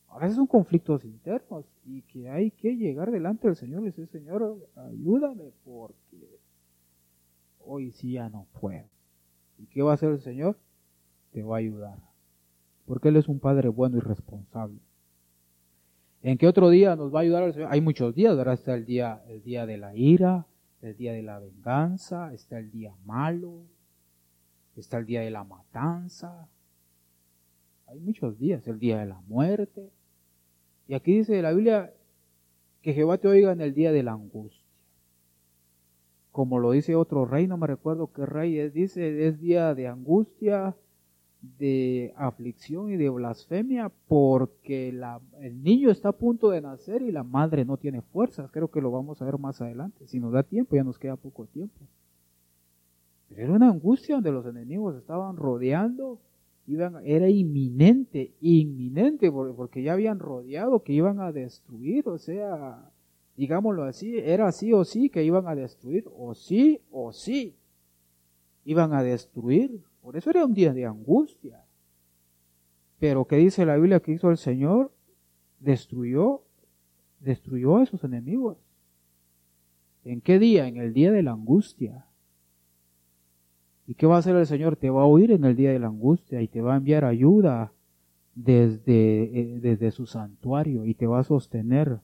a 0.09 0.19
veces 0.19 0.35
son 0.35 0.47
conflictos 0.47 1.05
internos 1.05 1.65
y 1.85 2.01
que 2.01 2.29
hay 2.29 2.51
que 2.51 2.75
llegar 2.75 3.11
delante 3.11 3.47
del 3.47 3.55
Señor 3.55 3.83
y 3.83 3.85
decir, 3.85 4.07
Señor, 4.07 4.69
ayúdame 4.75 5.53
porque 5.63 6.37
hoy 7.59 7.91
sí 7.91 8.13
ya 8.13 8.27
no 8.27 8.45
puedo. 8.59 8.89
¿Y 9.57 9.67
qué 9.67 9.81
va 9.81 9.91
a 9.91 9.93
hacer 9.93 10.11
el 10.11 10.19
Señor? 10.19 10.57
Te 11.31 11.43
va 11.43 11.55
a 11.55 11.59
ayudar. 11.59 11.97
Porque 12.85 13.07
Él 13.07 13.15
es 13.15 13.29
un 13.29 13.39
Padre 13.39 13.69
bueno 13.69 13.97
y 13.97 14.01
responsable. 14.01 14.79
¿En 16.23 16.37
qué 16.37 16.47
otro 16.47 16.69
día 16.69 16.95
nos 16.95 17.13
va 17.13 17.19
a 17.19 17.21
ayudar 17.23 17.43
el 17.43 17.53
Señor? 17.53 17.69
Hay 17.71 17.81
muchos 17.81 18.13
días, 18.13 18.37
¿verdad? 18.37 18.53
Está 18.53 18.75
el 18.75 18.85
día, 18.85 19.23
el 19.27 19.41
día 19.41 19.65
de 19.65 19.77
la 19.77 19.95
ira, 19.95 20.45
el 20.81 20.95
día 20.95 21.13
de 21.13 21.23
la 21.23 21.39
venganza, 21.39 22.31
está 22.33 22.59
el 22.59 22.69
día 22.69 22.93
malo, 23.05 23.63
está 24.75 24.99
el 24.99 25.05
día 25.05 25.21
de 25.21 25.31
la 25.31 25.43
matanza. 25.43 26.47
Hay 27.87 27.99
muchos 27.99 28.37
días, 28.37 28.67
el 28.67 28.79
día 28.79 28.99
de 28.99 29.07
la 29.07 29.19
muerte. 29.21 29.89
Y 30.87 30.93
aquí 30.93 31.17
dice 31.17 31.41
la 31.41 31.53
Biblia 31.53 31.93
que 32.81 32.93
Jehová 32.93 33.17
te 33.17 33.27
oiga 33.27 33.51
en 33.51 33.61
el 33.61 33.73
día 33.73 33.91
de 33.91 34.03
la 34.03 34.13
angustia. 34.13 34.61
Como 36.31 36.59
lo 36.59 36.71
dice 36.71 36.95
otro 36.95 37.25
rey, 37.25 37.47
no 37.47 37.57
me 37.57 37.67
recuerdo 37.67 38.13
qué 38.13 38.25
rey 38.25 38.59
es, 38.59 38.73
dice, 38.73 39.27
es 39.27 39.39
día 39.39 39.73
de 39.73 39.87
angustia, 39.87 40.75
de 41.41 42.13
aflicción 42.15 42.91
y 42.91 42.97
de 42.97 43.09
blasfemia 43.09 43.91
porque 44.07 44.89
el 44.89 45.63
niño 45.63 45.89
está 45.89 46.09
a 46.09 46.13
punto 46.13 46.51
de 46.51 46.61
nacer 46.61 47.01
y 47.01 47.11
la 47.11 47.23
madre 47.23 47.65
no 47.65 47.77
tiene 47.77 48.01
fuerzas. 48.01 48.51
Creo 48.51 48.69
que 48.69 48.81
lo 48.81 48.91
vamos 48.91 49.21
a 49.21 49.25
ver 49.25 49.37
más 49.39 49.59
adelante. 49.61 50.07
Si 50.07 50.19
nos 50.19 50.33
da 50.33 50.43
tiempo, 50.43 50.75
ya 50.75 50.83
nos 50.83 50.99
queda 50.99 51.15
poco 51.15 51.47
tiempo. 51.47 51.81
era 53.35 53.51
una 53.51 53.69
angustia 53.69 54.15
donde 54.15 54.31
los 54.31 54.45
enemigos 54.45 54.95
estaban 54.95 55.35
rodeando, 55.35 56.19
iban, 56.67 56.97
era 57.03 57.27
inminente, 57.27 58.33
inminente, 58.39 59.31
porque 59.31 59.81
ya 59.81 59.93
habían 59.93 60.19
rodeado, 60.19 60.83
que 60.83 60.93
iban 60.93 61.19
a 61.19 61.31
destruir, 61.31 62.07
o 62.07 62.19
sea, 62.19 62.91
digámoslo 63.35 63.83
así, 63.83 64.17
era 64.17 64.47
así 64.47 64.73
o 64.73 64.83
sí 64.85 65.09
que 65.09 65.23
iban 65.23 65.47
a 65.47 65.55
destruir, 65.55 66.05
o 66.15 66.35
sí 66.35 66.81
o 66.91 67.13
sí, 67.13 67.55
iban 68.63 68.93
a 68.93 69.01
destruir 69.01 69.81
por 70.01 70.17
eso 70.17 70.29
era 70.29 70.45
un 70.45 70.53
día 70.53 70.73
de 70.73 70.85
angustia. 70.85 71.63
Pero 72.99 73.25
¿qué 73.25 73.37
dice 73.37 73.65
la 73.65 73.75
Biblia 73.75 73.99
que 73.99 74.11
hizo 74.11 74.29
el 74.29 74.37
Señor? 74.37 74.91
Destruyó, 75.59 76.43
destruyó 77.19 77.77
a 77.77 77.83
esos 77.83 78.03
enemigos. 78.03 78.57
¿En 80.03 80.21
qué 80.21 80.39
día? 80.39 80.67
En 80.67 80.77
el 80.77 80.93
día 80.93 81.11
de 81.11 81.23
la 81.23 81.31
angustia. 81.31 82.05
¿Y 83.87 83.95
qué 83.95 84.05
va 84.05 84.15
a 84.15 84.19
hacer 84.19 84.35
el 84.35 84.47
Señor? 84.47 84.75
Te 84.75 84.89
va 84.89 85.01
a 85.01 85.05
oír 85.05 85.31
en 85.31 85.43
el 85.45 85.55
día 85.55 85.71
de 85.71 85.79
la 85.79 85.87
angustia 85.87 86.41
y 86.41 86.47
te 86.47 86.61
va 86.61 86.73
a 86.73 86.77
enviar 86.77 87.05
ayuda 87.05 87.73
desde, 88.35 89.23
eh, 89.23 89.59
desde 89.59 89.91
su 89.91 90.05
santuario 90.05 90.85
y 90.85 90.93
te 90.93 91.07
va 91.07 91.19
a 91.19 91.23
sostener. 91.23 91.99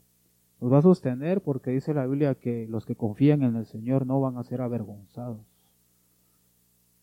Los 0.59 0.71
va 0.71 0.79
a 0.79 0.81
sostener 0.81 1.41
porque 1.41 1.71
dice 1.71 1.93
la 1.93 2.05
Biblia 2.05 2.35
que 2.35 2.67
los 2.67 2.85
que 2.85 2.95
confían 2.95 3.43
en 3.43 3.55
el 3.55 3.65
Señor 3.65 4.05
no 4.05 4.19
van 4.19 4.37
a 4.37 4.43
ser 4.43 4.61
avergonzados. 4.61 5.56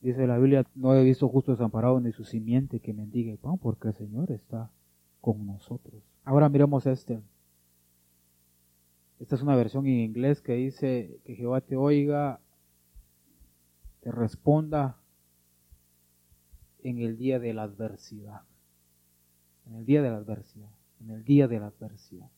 Dice 0.05 0.27
la 0.27 0.37
Biblia, 0.37 0.67
no 0.75 0.95
he 0.95 1.03
visto 1.03 1.31
justo 1.31 1.53
desamparado 1.53 1.99
ni 1.99 2.13
su 2.13 2.25
simiente 2.25 2.79
que 2.79 2.93
mendigue 2.93 3.39
pan, 3.39 3.57
porque 3.57 3.89
el 3.89 3.95
Señor 3.95 4.31
está 4.33 4.71
con 5.23 5.47
nosotros. 5.47 6.03
Ahora 6.25 6.51
miremos 6.51 6.85
este. 6.85 7.23
Esta 9.19 9.37
es 9.37 9.41
una 9.41 9.57
versión 9.57 9.87
en 9.87 10.01
inglés 10.01 10.43
que 10.43 10.57
dice 10.57 11.23
que 11.25 11.35
Jehová 11.37 11.63
te 11.63 11.77
oiga, 11.77 12.43
te 14.01 14.13
responda 14.13 14.99
en 16.83 16.99
el 16.99 17.17
día 17.17 17.39
de 17.39 17.55
la 17.55 17.63
adversidad. 17.63 18.43
En 19.65 19.77
el 19.77 19.87
día 19.87 20.03
de 20.03 20.11
la 20.11 20.19
adversidad. 20.19 20.69
En 21.01 21.13
el 21.13 21.25
día 21.25 21.49
de 21.49 21.61
la 21.61 21.69
adversidad. 21.69 22.29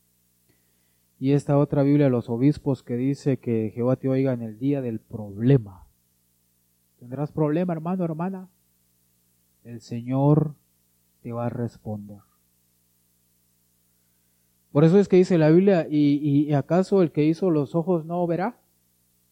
Y 1.19 1.33
esta 1.33 1.59
otra 1.59 1.83
Biblia 1.83 2.05
de 2.05 2.11
los 2.11 2.31
obispos 2.31 2.85
que 2.85 2.95
dice 2.95 3.39
que 3.39 3.73
Jehová 3.75 3.97
te 3.97 4.09
oiga 4.09 4.33
en 4.35 4.43
el 4.43 4.57
día 4.57 4.83
del 4.83 5.01
problema. 5.01 5.86
¿Tendrás 6.99 7.31
problema, 7.31 7.73
hermano, 7.73 8.05
hermana? 8.05 8.49
El 9.65 9.81
Señor 9.81 10.55
te 11.23 11.33
va 11.33 11.47
a 11.47 11.51
responder. 11.51 12.21
Por 14.73 14.85
eso 14.85 14.99
es 14.99 15.09
que 15.09 15.17
dice 15.17 15.39
la 15.39 15.51
Biblia, 15.51 15.87
¿y, 15.89 16.53
acaso 16.53 17.03
el 17.03 17.11
que 17.11 17.25
hizo 17.25 17.51
los 17.51 17.75
ojos 17.75 18.05
no 18.05 18.27
verá? 18.27 18.59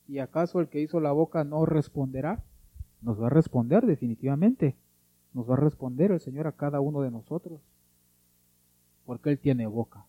¿Y 0.09 0.18
acaso 0.18 0.61
el 0.61 0.68
que 0.68 0.81
hizo 0.81 1.00
la 1.00 1.12
boca 1.12 1.44
no 1.44 1.66
responderá? 1.66 2.42
Nos 3.03 3.20
va 3.20 3.27
a 3.27 3.31
responder 3.31 3.85
definitivamente. 3.85 4.74
Nos 5.35 5.48
va 5.48 5.55
a 5.55 5.59
responder 5.59 6.12
el 6.12 6.20
Señor 6.20 6.46
a 6.46 6.53
cada 6.53 6.81
uno 6.81 7.03
de 7.03 7.11
nosotros. 7.11 7.61
Porque 9.05 9.31
Él 9.31 9.38
tiene 9.38 9.66
boca. 9.66 10.07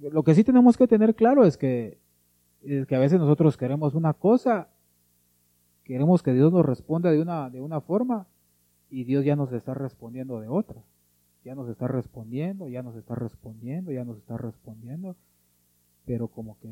Lo 0.00 0.22
que 0.22 0.34
sí 0.34 0.44
tenemos 0.44 0.76
que 0.76 0.88
tener 0.88 1.14
claro 1.14 1.44
es 1.44 1.56
que, 1.56 1.98
es 2.62 2.86
que 2.86 2.96
a 2.96 3.00
veces 3.00 3.18
nosotros 3.18 3.56
queremos 3.56 3.94
una 3.94 4.14
cosa 4.14 4.68
Queremos 5.88 6.22
que 6.22 6.34
Dios 6.34 6.52
nos 6.52 6.66
responda 6.66 7.10
de 7.10 7.18
una, 7.18 7.48
de 7.48 7.62
una 7.62 7.80
forma 7.80 8.26
y 8.90 9.04
Dios 9.04 9.24
ya 9.24 9.36
nos 9.36 9.50
está 9.54 9.72
respondiendo 9.72 10.38
de 10.38 10.46
otra. 10.46 10.84
Ya 11.46 11.54
nos 11.54 11.66
está 11.70 11.88
respondiendo, 11.88 12.68
ya 12.68 12.82
nos 12.82 12.94
está 12.94 13.14
respondiendo, 13.14 13.90
ya 13.90 14.04
nos 14.04 14.18
está 14.18 14.36
respondiendo. 14.36 15.16
Pero 16.04 16.28
como 16.28 16.58
que 16.58 16.68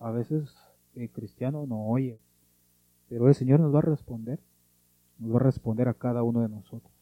a 0.00 0.10
veces 0.10 0.52
el 0.96 1.10
cristiano 1.10 1.64
no 1.68 1.86
oye. 1.86 2.18
Pero 3.08 3.28
el 3.28 3.36
Señor 3.36 3.60
nos 3.60 3.72
va 3.72 3.78
a 3.78 3.82
responder. 3.82 4.40
Nos 5.20 5.32
va 5.32 5.36
a 5.36 5.44
responder 5.44 5.86
a 5.86 5.94
cada 5.94 6.24
uno 6.24 6.40
de 6.40 6.48
nosotros. 6.48 6.92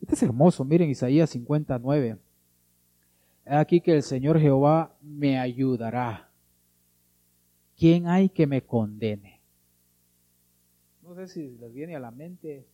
Este 0.00 0.14
es 0.14 0.22
hermoso. 0.24 0.64
Miren 0.64 0.90
Isaías 0.90 1.30
59. 1.30 2.18
Aquí 3.44 3.80
que 3.80 3.94
el 3.94 4.02
Señor 4.02 4.40
Jehová 4.40 4.96
me 5.00 5.38
ayudará. 5.38 6.32
¿Quién 7.76 8.08
hay 8.08 8.28
que 8.28 8.48
me 8.48 8.62
condene? 8.62 9.35
Sé 11.16 11.28
si 11.28 11.56
les 11.56 11.72
viene 11.72 11.96
a 11.96 11.98
la 11.98 12.10
mente 12.10 12.66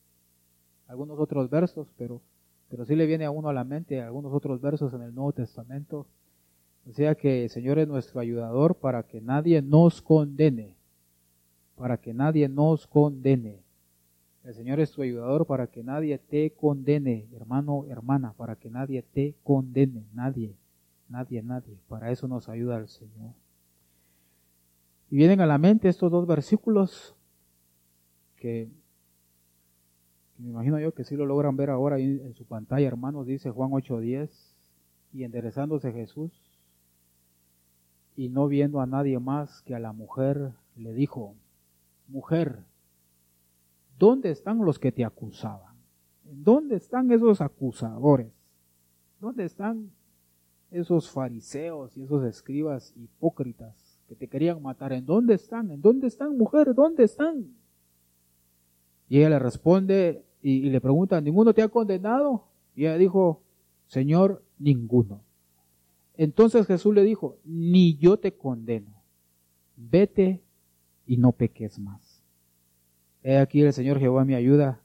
algunos 0.89 1.21
otros 1.21 1.49
versos, 1.49 1.87
pero, 1.97 2.21
pero 2.69 2.85
sí 2.85 2.97
le 2.97 3.07
viene 3.07 3.25
a 3.25 3.31
uno 3.31 3.49
a 3.49 3.53
la 3.53 3.63
mente 3.63 4.01
algunos 4.01 4.33
otros 4.33 4.61
versos 4.61 4.93
en 4.95 5.03
el 5.03 5.15
Nuevo 5.15 5.33
Testamento. 5.33 6.09
Sea 6.91 7.15
que 7.15 7.45
el 7.45 7.51
Señor 7.51 7.79
es 7.79 7.87
nuestro 7.87 8.19
ayudador 8.19 8.75
para 8.75 9.05
que 9.05 9.21
nadie 9.21 9.63
nos 9.63 10.03
condene, 10.03 10.75
para 11.77 11.99
que 11.99 12.13
nadie 12.15 12.49
nos 12.49 12.89
condene. 12.89 13.61
El 14.43 14.55
Señor 14.55 14.81
es 14.81 14.91
tu 14.91 15.03
ayudador 15.03 15.47
para 15.47 15.69
que 15.69 15.85
nadie 15.85 16.19
te 16.19 16.51
condene, 16.51 17.29
hermano, 17.33 17.85
hermana, 17.89 18.33
para 18.33 18.57
que 18.57 18.71
nadie 18.71 19.03
te 19.03 19.37
condene, 19.45 20.05
nadie, 20.13 20.57
nadie, 21.09 21.45
nadie. 21.45 21.79
Para 21.87 22.11
eso 22.11 22.27
nos 22.27 22.49
ayuda 22.49 22.79
el 22.79 22.89
Señor. 22.89 23.35
Y 25.11 25.17
vienen 25.17 25.41
a 25.41 25.47
la 25.47 25.59
mente 25.59 25.89
estos 25.89 26.11
dos 26.11 26.27
versículos 26.27 27.15
que, 28.43 28.69
me 30.37 30.49
imagino 30.49 30.81
yo 30.81 30.93
que 30.93 31.05
sí 31.05 31.15
lo 31.15 31.27
logran 31.27 31.57
ver 31.57 31.71
ahora 31.71 32.01
en 32.01 32.35
su 32.35 32.45
pantalla, 32.45 32.89
hermanos, 32.89 33.25
dice 33.25 33.51
Juan 33.51 33.71
8:10, 33.71 34.29
y 35.13 35.23
enderezándose 35.23 35.93
Jesús 35.93 36.33
y 38.17 38.29
no 38.31 38.49
viendo 38.49 38.81
a 38.81 38.87
nadie 38.87 39.21
más 39.21 39.63
que 39.63 39.77
a 39.77 39.79
la 39.79 39.93
mujer, 39.93 40.53
le 40.75 40.93
dijo, 40.93 41.37
mujer, 42.09 42.65
¿dónde 43.97 44.31
están 44.31 44.59
los 44.59 44.81
que 44.81 44.91
te 44.91 45.05
acusaban? 45.05 45.77
¿Dónde 46.25 46.77
están 46.77 47.13
esos 47.13 47.41
acusadores? 47.41 48.33
¿Dónde 49.21 49.45
están 49.45 49.93
esos 50.73 51.09
fariseos 51.09 51.97
y 51.97 52.03
esos 52.03 52.25
escribas 52.25 52.93
hipócritas 52.97 54.01
que 54.09 54.17
te 54.17 54.27
querían 54.27 54.61
matar? 54.61 54.93
¿En 54.93 55.07
dónde 55.07 55.35
están? 55.35 55.71
¿En 55.71 55.81
dónde 55.81 56.09
están, 56.09 56.37
mujer? 56.37 56.75
¿Dónde 56.75 57.05
están? 57.05 57.62
Y 59.13 59.19
ella 59.19 59.29
le 59.29 59.39
responde 59.41 60.25
y, 60.41 60.71
le 60.71 60.81
pregunta, 60.81 61.21
¿ninguno 61.21 61.53
te 61.53 61.61
ha 61.61 61.69
condenado? 61.69 62.45
Y 62.75 62.87
ella 62.87 62.97
dijo, 62.97 63.43
Señor, 63.85 64.43
ninguno. 64.59 65.21
Entonces 66.17 66.67
Jesús 66.67 66.95
le 66.95 67.03
dijo, 67.03 67.37
ni 67.45 67.95
yo 67.99 68.17
te 68.17 68.33
condeno, 68.33 69.03
vete 69.77 70.41
y 71.07 71.19
no 71.19 71.33
peques 71.33 71.79
más. 71.79 72.25
He 73.23 73.37
aquí 73.37 73.61
el 73.61 73.75
Señor 73.75 73.99
Jehová 73.99 74.25
me 74.25 74.35
ayuda, 74.35 74.81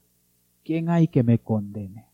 ¿quién 0.62 0.90
hay 0.90 1.08
que 1.08 1.22
me 1.22 1.38
condene? 1.38 2.04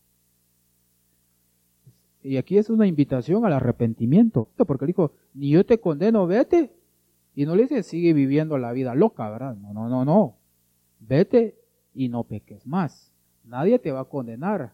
Y 2.23 2.37
aquí 2.37 2.57
es 2.57 2.69
una 2.69 2.87
invitación 2.87 3.45
al 3.45 3.51
arrepentimiento, 3.51 4.47
porque 4.65 4.85
dijo, 4.85 5.11
ni 5.33 5.49
yo 5.49 5.65
te 5.65 5.81
condeno, 5.81 6.27
vete. 6.27 6.71
Y 7.35 7.45
no 7.45 7.57
le 7.57 7.63
dice, 7.63 7.83
sigue 7.83 8.13
viviendo 8.13 8.57
la 8.57 8.71
vida 8.71 8.95
loca, 8.95 9.29
¿verdad? 9.29 9.57
No, 9.57 9.73
no, 9.73 9.89
no, 9.89 10.05
no. 10.05 10.37
Vete 11.01 11.64
y 11.95 12.09
no 12.09 12.23
peques 12.23 12.67
más. 12.67 13.11
Nadie 13.43 13.79
te 13.79 13.91
va 13.91 14.01
a 14.01 14.05
condenar. 14.05 14.73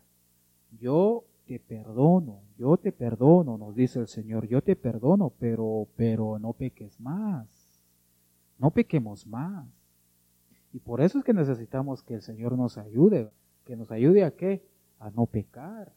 Yo 0.80 1.24
te 1.46 1.60
perdono, 1.60 2.42
yo 2.58 2.78
te 2.78 2.92
perdono, 2.92 3.58
nos 3.58 3.76
dice 3.76 4.00
el 4.00 4.08
Señor, 4.08 4.48
yo 4.48 4.62
te 4.62 4.76
perdono, 4.76 5.32
pero, 5.38 5.88
pero 5.96 6.40
no 6.40 6.54
peques 6.54 7.00
más, 7.00 7.84
no 8.58 8.72
pequemos 8.72 9.28
más. 9.28 9.68
Y 10.74 10.80
por 10.80 11.02
eso 11.02 11.20
es 11.20 11.26
que 11.26 11.34
necesitamos 11.34 12.02
que 12.04 12.14
el 12.14 12.22
Señor 12.22 12.58
nos 12.58 12.78
ayude, 12.78 13.30
que 13.66 13.76
nos 13.76 13.92
ayude 13.92 14.24
a 14.24 14.32
qué? 14.32 14.66
A 15.00 15.10
no 15.12 15.26
pecar, 15.26 15.92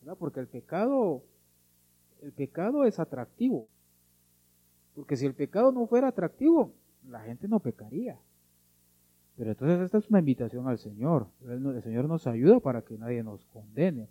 ¿verdad? 0.00 0.16
Porque 0.18 0.40
el 0.40 0.48
pecado, 0.48 1.22
el 2.20 2.32
pecado 2.32 2.84
es 2.84 2.98
atractivo. 2.98 3.68
Porque 4.94 5.16
si 5.16 5.24
el 5.24 5.34
pecado 5.34 5.72
no 5.72 5.86
fuera 5.86 6.08
atractivo, 6.08 6.72
la 7.08 7.20
gente 7.20 7.48
no 7.48 7.58
pecaría. 7.60 8.18
Pero 9.36 9.50
entonces 9.50 9.80
esta 9.80 9.98
es 9.98 10.08
una 10.08 10.20
invitación 10.20 10.68
al 10.68 10.78
Señor. 10.78 11.26
El 11.48 11.82
Señor 11.82 12.06
nos 12.06 12.26
ayuda 12.26 12.60
para 12.60 12.82
que 12.82 12.96
nadie 12.96 13.22
nos 13.22 13.44
condene 13.46 14.08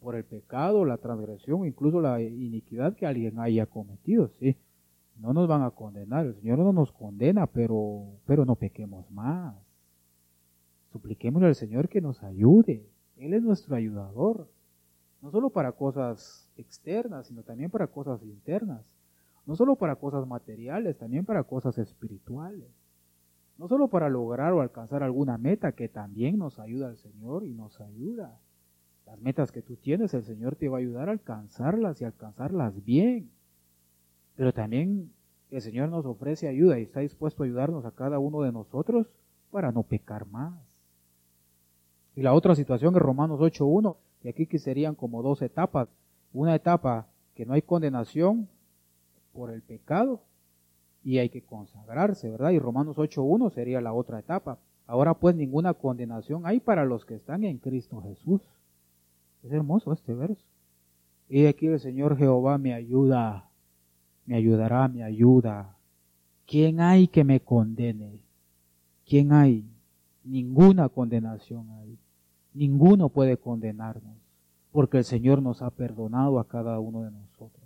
por 0.00 0.14
el 0.14 0.24
pecado, 0.24 0.84
la 0.84 0.98
transgresión, 0.98 1.66
incluso 1.66 2.00
la 2.00 2.20
iniquidad 2.20 2.94
que 2.94 3.06
alguien 3.06 3.38
haya 3.38 3.66
cometido, 3.66 4.28
sí. 4.28 4.56
No 5.18 5.32
nos 5.32 5.48
van 5.48 5.62
a 5.62 5.70
condenar, 5.70 6.26
el 6.26 6.34
Señor 6.34 6.58
no 6.58 6.72
nos 6.74 6.92
condena, 6.92 7.46
pero, 7.46 8.04
pero 8.26 8.44
no 8.44 8.54
pequemos 8.54 9.10
más. 9.10 9.56
Supliquémosle 10.92 11.48
al 11.48 11.54
Señor 11.54 11.88
que 11.88 12.02
nos 12.02 12.22
ayude. 12.22 12.86
Él 13.16 13.32
es 13.32 13.42
nuestro 13.42 13.76
ayudador. 13.76 14.48
No 15.22 15.30
solo 15.30 15.48
para 15.48 15.72
cosas 15.72 16.50
externas, 16.58 17.28
sino 17.28 17.42
también 17.42 17.70
para 17.70 17.86
cosas 17.86 18.22
internas. 18.22 18.84
No 19.46 19.56
solo 19.56 19.76
para 19.76 19.96
cosas 19.96 20.26
materiales, 20.26 20.98
también 20.98 21.24
para 21.24 21.44
cosas 21.44 21.78
espirituales. 21.78 22.68
No 23.58 23.68
solo 23.68 23.88
para 23.88 24.08
lograr 24.08 24.52
o 24.52 24.60
alcanzar 24.60 25.02
alguna 25.02 25.38
meta, 25.38 25.72
que 25.72 25.88
también 25.88 26.38
nos 26.38 26.58
ayuda 26.58 26.90
el 26.90 26.98
Señor 26.98 27.44
y 27.44 27.54
nos 27.54 27.80
ayuda 27.80 28.38
las 29.06 29.18
metas 29.20 29.52
que 29.52 29.62
tú 29.62 29.76
tienes, 29.76 30.12
el 30.14 30.24
Señor 30.24 30.56
te 30.56 30.68
va 30.68 30.78
a 30.78 30.80
ayudar 30.80 31.08
a 31.08 31.12
alcanzarlas 31.12 32.00
y 32.00 32.04
alcanzarlas 32.04 32.84
bien. 32.84 33.30
Pero 34.34 34.52
también 34.52 35.12
el 35.50 35.62
Señor 35.62 35.88
nos 35.88 36.04
ofrece 36.04 36.48
ayuda 36.48 36.78
y 36.78 36.82
está 36.82 37.00
dispuesto 37.00 37.42
a 37.42 37.46
ayudarnos 37.46 37.84
a 37.84 37.92
cada 37.92 38.18
uno 38.18 38.42
de 38.42 38.52
nosotros 38.52 39.06
para 39.50 39.72
no 39.72 39.84
pecar 39.84 40.26
más. 40.26 40.54
Y 42.14 42.22
la 42.22 42.34
otra 42.34 42.54
situación 42.54 42.94
es 42.94 43.00
Romanos 43.00 43.40
8.1, 43.40 43.96
que 44.20 44.30
aquí 44.30 44.46
que 44.46 44.58
serían 44.58 44.94
como 44.94 45.22
dos 45.22 45.40
etapas. 45.40 45.88
Una 46.32 46.54
etapa 46.54 47.06
que 47.34 47.46
no 47.46 47.54
hay 47.54 47.62
condenación 47.62 48.48
por 49.32 49.50
el 49.50 49.62
pecado 49.62 50.22
y 51.06 51.18
hay 51.18 51.28
que 51.28 51.40
consagrarse, 51.40 52.28
¿verdad? 52.28 52.50
Y 52.50 52.58
Romanos 52.58 52.96
8.1 52.96 53.52
sería 53.52 53.80
la 53.80 53.92
otra 53.92 54.18
etapa. 54.18 54.58
Ahora 54.88 55.14
pues 55.14 55.36
ninguna 55.36 55.72
condenación 55.72 56.44
hay 56.46 56.58
para 56.58 56.84
los 56.84 57.04
que 57.04 57.14
están 57.14 57.44
en 57.44 57.58
Cristo 57.58 58.02
Jesús. 58.02 58.40
Es 59.44 59.52
hermoso 59.52 59.92
este 59.92 60.14
verso. 60.14 60.44
Y 61.28 61.46
aquí 61.46 61.68
el 61.68 61.78
Señor 61.78 62.18
Jehová 62.18 62.58
me 62.58 62.74
ayuda, 62.74 63.48
me 64.24 64.34
ayudará, 64.34 64.88
me 64.88 65.04
ayuda. 65.04 65.76
¿Quién 66.44 66.80
hay 66.80 67.06
que 67.06 67.22
me 67.22 67.38
condene? 67.38 68.18
¿Quién 69.06 69.32
hay? 69.32 69.64
Ninguna 70.24 70.88
condenación 70.88 71.70
hay. 71.70 71.96
Ninguno 72.52 73.10
puede 73.10 73.36
condenarnos, 73.36 74.16
porque 74.72 74.98
el 74.98 75.04
Señor 75.04 75.40
nos 75.40 75.62
ha 75.62 75.70
perdonado 75.70 76.40
a 76.40 76.48
cada 76.48 76.80
uno 76.80 77.02
de 77.04 77.12
nosotros. 77.12 77.64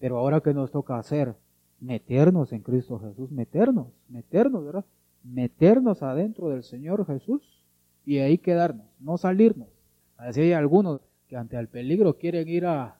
Pero 0.00 0.18
ahora 0.18 0.40
que 0.40 0.52
nos 0.52 0.72
toca 0.72 0.98
hacer, 0.98 1.36
meternos 1.84 2.52
en 2.52 2.62
Cristo 2.62 2.98
Jesús, 2.98 3.30
meternos, 3.30 3.88
meternos, 4.08 4.64
¿verdad? 4.64 4.84
Meternos 5.22 6.02
adentro 6.02 6.48
del 6.48 6.62
Señor 6.62 7.06
Jesús 7.06 7.62
y 8.04 8.18
ahí 8.18 8.38
quedarnos, 8.38 8.86
no 9.00 9.18
salirnos. 9.18 9.68
Así 10.16 10.40
hay 10.40 10.52
algunos 10.52 11.00
que 11.26 11.36
ante 11.36 11.56
el 11.58 11.68
peligro 11.68 12.18
quieren 12.18 12.48
ir 12.48 12.66
a, 12.66 12.98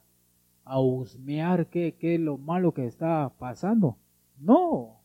a 0.63 0.79
husmear 0.79 1.67
qué, 1.67 1.95
qué 1.99 2.15
es 2.15 2.21
lo 2.21 2.37
malo 2.37 2.73
que 2.73 2.85
está 2.85 3.33
pasando. 3.39 3.97
No. 4.39 5.01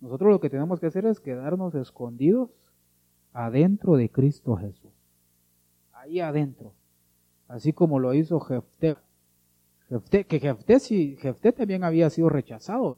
Nosotros 0.00 0.30
lo 0.30 0.40
que 0.40 0.50
tenemos 0.50 0.80
que 0.80 0.86
hacer 0.86 1.06
es 1.06 1.20
quedarnos 1.20 1.74
escondidos 1.74 2.50
adentro 3.32 3.96
de 3.96 4.10
Cristo 4.10 4.56
Jesús. 4.56 4.92
Ahí 5.92 6.20
adentro. 6.20 6.74
Así 7.48 7.72
como 7.72 7.98
lo 7.98 8.14
hizo 8.14 8.40
Jefté. 8.40 8.96
Jefté 9.92 10.24
que 10.24 10.40
Jefté, 10.40 10.80
sí, 10.80 11.16
Jefté 11.20 11.52
también 11.52 11.84
había 11.84 12.08
sido 12.08 12.30
rechazado. 12.30 12.96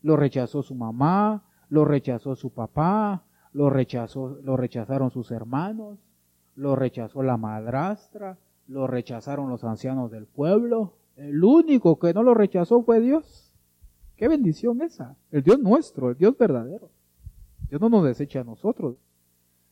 Lo 0.00 0.16
rechazó 0.16 0.62
su 0.62 0.76
mamá, 0.76 1.42
lo 1.68 1.84
rechazó 1.84 2.36
su 2.36 2.50
papá, 2.50 3.24
lo, 3.52 3.68
rechazó, 3.68 4.38
lo 4.44 4.56
rechazaron 4.56 5.10
sus 5.10 5.32
hermanos, 5.32 5.98
lo 6.54 6.76
rechazó 6.76 7.24
la 7.24 7.36
madrastra, 7.36 8.38
lo 8.68 8.86
rechazaron 8.86 9.50
los 9.50 9.64
ancianos 9.64 10.12
del 10.12 10.26
pueblo. 10.26 10.94
El 11.16 11.42
único 11.42 11.98
que 11.98 12.14
no 12.14 12.22
lo 12.22 12.34
rechazó 12.34 12.84
fue 12.84 13.00
Dios. 13.00 13.52
Qué 14.14 14.28
bendición 14.28 14.82
esa. 14.82 15.16
El 15.32 15.42
Dios 15.42 15.58
nuestro, 15.58 16.10
el 16.10 16.16
Dios 16.16 16.38
verdadero. 16.38 16.90
Dios 17.68 17.80
no 17.80 17.88
nos 17.88 18.04
desecha 18.04 18.42
a 18.42 18.44
nosotros. 18.44 18.98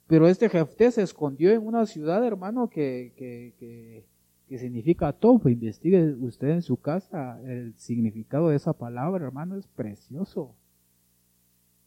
Pero 0.08 0.26
este 0.26 0.48
Jefté 0.48 0.90
se 0.90 1.02
escondió 1.02 1.52
en 1.52 1.64
una 1.64 1.86
ciudad, 1.86 2.24
hermano, 2.26 2.68
que, 2.68 3.12
que, 3.16 3.54
que, 3.60 4.04
que 4.52 4.58
significa 4.58 5.14
todo. 5.14 5.48
Investigue 5.48 6.14
usted 6.20 6.50
en 6.50 6.60
su 6.60 6.76
casa 6.76 7.40
el 7.46 7.72
significado 7.78 8.50
de 8.50 8.56
esa 8.56 8.74
palabra, 8.74 9.24
hermano, 9.24 9.56
es 9.56 9.66
precioso. 9.66 10.54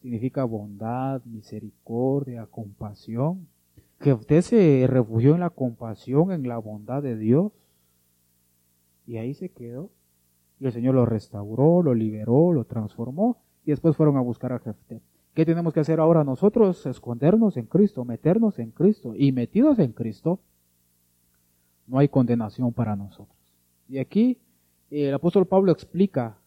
Significa 0.02 0.46
bondad, 0.46 1.24
misericordia, 1.26 2.48
compasión. 2.48 3.48
Jefté 4.00 4.42
se 4.42 4.88
refugió 4.88 5.36
en 5.36 5.42
la 5.42 5.52
compasión, 5.52 6.32
en 6.32 6.48
la 6.48 6.58
bondad 6.58 7.04
de 7.04 7.16
Dios. 7.16 7.52
Y 9.06 9.18
ahí 9.18 9.36
se 9.36 9.50
quedó. 9.50 9.92
Y 10.60 10.66
el 10.66 10.72
Señor 10.72 10.96
lo 10.96 11.06
restauró, 11.06 11.84
lo 11.84 11.94
liberó, 11.94 12.52
lo 12.52 12.66
transformó. 12.66 13.38
Y 13.64 13.70
después 13.70 13.96
fueron 13.96 14.18
a 14.18 14.22
buscar 14.22 14.54
a 14.54 14.58
Jefté. 14.60 15.04
¿Qué 15.36 15.46
tenemos 15.46 15.72
que 15.72 15.82
hacer 15.82 16.00
ahora 16.00 16.24
nosotros? 16.24 16.84
Escondernos 16.88 17.58
en 17.58 17.68
Cristo, 17.68 18.06
meternos 18.06 18.58
en 18.58 18.72
Cristo. 18.72 19.14
Y 19.16 19.34
metidos 19.34 19.78
en 19.78 19.92
Cristo, 19.92 20.40
no 21.88 22.00
hay 22.00 22.10
condenación 22.10 22.74
para 22.74 22.96
nosotros. 22.96 23.38
Y 23.88 24.00
aquí 24.00 24.40
el 24.90 25.14
apóstol 25.14 25.46
Pablo 25.46 25.72
explica 25.72 26.38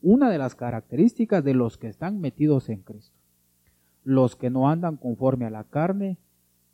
una 0.00 0.30
de 0.30 0.38
las 0.38 0.54
características 0.54 1.42
de 1.44 1.54
los 1.54 1.76
que 1.76 1.88
están 1.88 2.20
metidos 2.20 2.68
en 2.68 2.82
Cristo. 2.82 3.16
Los 4.04 4.36
que 4.36 4.50
no 4.50 4.68
andan 4.68 4.96
conforme 4.96 5.44
a 5.46 5.50
la 5.50 5.64
carne, 5.64 6.18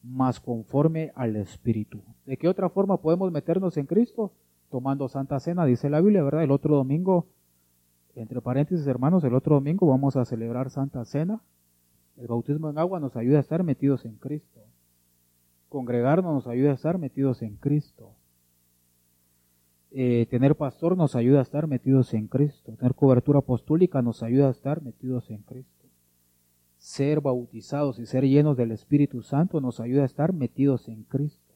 más 0.03 0.41
conforme 0.41 1.13
al 1.15 1.37
Espíritu. 1.37 2.03
¿De 2.27 2.37
qué 2.37 2.49
otra 2.49 2.69
forma 2.69 2.99
podemos 2.99 3.33
meternos 3.33 3.77
en 3.77 3.87
Cristo? 3.87 4.33
Tomando 4.71 5.09
Santa 5.09 5.41
Cena, 5.41 5.65
dice 5.65 5.89
la 5.89 6.01
Biblia, 6.01 6.23
¿verdad? 6.23 6.43
El 6.43 6.51
otro 6.51 6.77
domingo, 6.77 7.27
entre 8.15 8.41
paréntesis 8.41 8.87
hermanos, 8.87 9.25
el 9.25 9.35
otro 9.35 9.55
domingo 9.55 9.87
vamos 9.87 10.17
a 10.17 10.25
celebrar 10.25 10.71
Santa 10.71 11.05
Cena. 11.05 11.41
El 12.17 12.27
bautismo 12.27 12.71
en 12.71 12.79
agua 12.79 13.01
nos 13.01 13.17
ayuda 13.17 13.39
a 13.39 13.41
estar 13.41 13.63
metidos 13.65 14.05
en 14.05 14.17
Cristo. 14.17 14.61
Congregarnos 15.75 16.33
nos 16.33 16.47
ayuda 16.47 16.71
a 16.71 16.75
estar 16.75 16.99
metidos 16.99 17.43
en 17.43 17.57
Cristo. 17.57 18.13
Eh, 19.91 20.25
tener 20.31 20.55
pastor 20.55 20.97
nos 20.97 21.17
ayuda 21.17 21.41
a 21.41 21.43
estar 21.43 21.67
metidos 21.67 22.15
en 22.15 22.29
Cristo. 22.29 22.77
Tener 22.77 22.95
cobertura 22.95 23.41
apostólica 23.41 24.01
nos 24.01 24.23
ayuda 24.23 24.47
a 24.47 24.51
estar 24.53 24.83
metidos 24.83 25.29
en 25.31 25.39
Cristo. 25.43 25.89
Ser 26.79 27.21
bautizados 27.21 27.99
y 27.99 28.07
ser 28.07 28.23
llenos 28.23 28.57
del 28.57 28.71
Espíritu 28.71 29.23
Santo 29.23 29.61
nos 29.61 29.81
ayuda 29.81 30.03
a 30.03 30.07
estar 30.07 30.33
metidos 30.33 30.87
en 30.89 31.03
Cristo. 31.03 31.55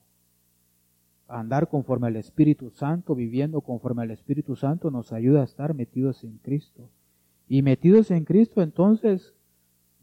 Andar 1.28 1.68
conforme 1.68 2.08
al 2.08 2.16
Espíritu 2.16 2.70
Santo, 2.70 3.14
viviendo 3.14 3.60
conforme 3.60 4.02
al 4.02 4.10
Espíritu 4.10 4.56
Santo, 4.56 4.90
nos 4.90 5.12
ayuda 5.12 5.42
a 5.42 5.44
estar 5.44 5.74
metidos 5.74 6.24
en 6.24 6.38
Cristo. 6.38 6.90
Y 7.46 7.62
metidos 7.62 8.10
en 8.10 8.24
Cristo, 8.24 8.62
entonces, 8.62 9.36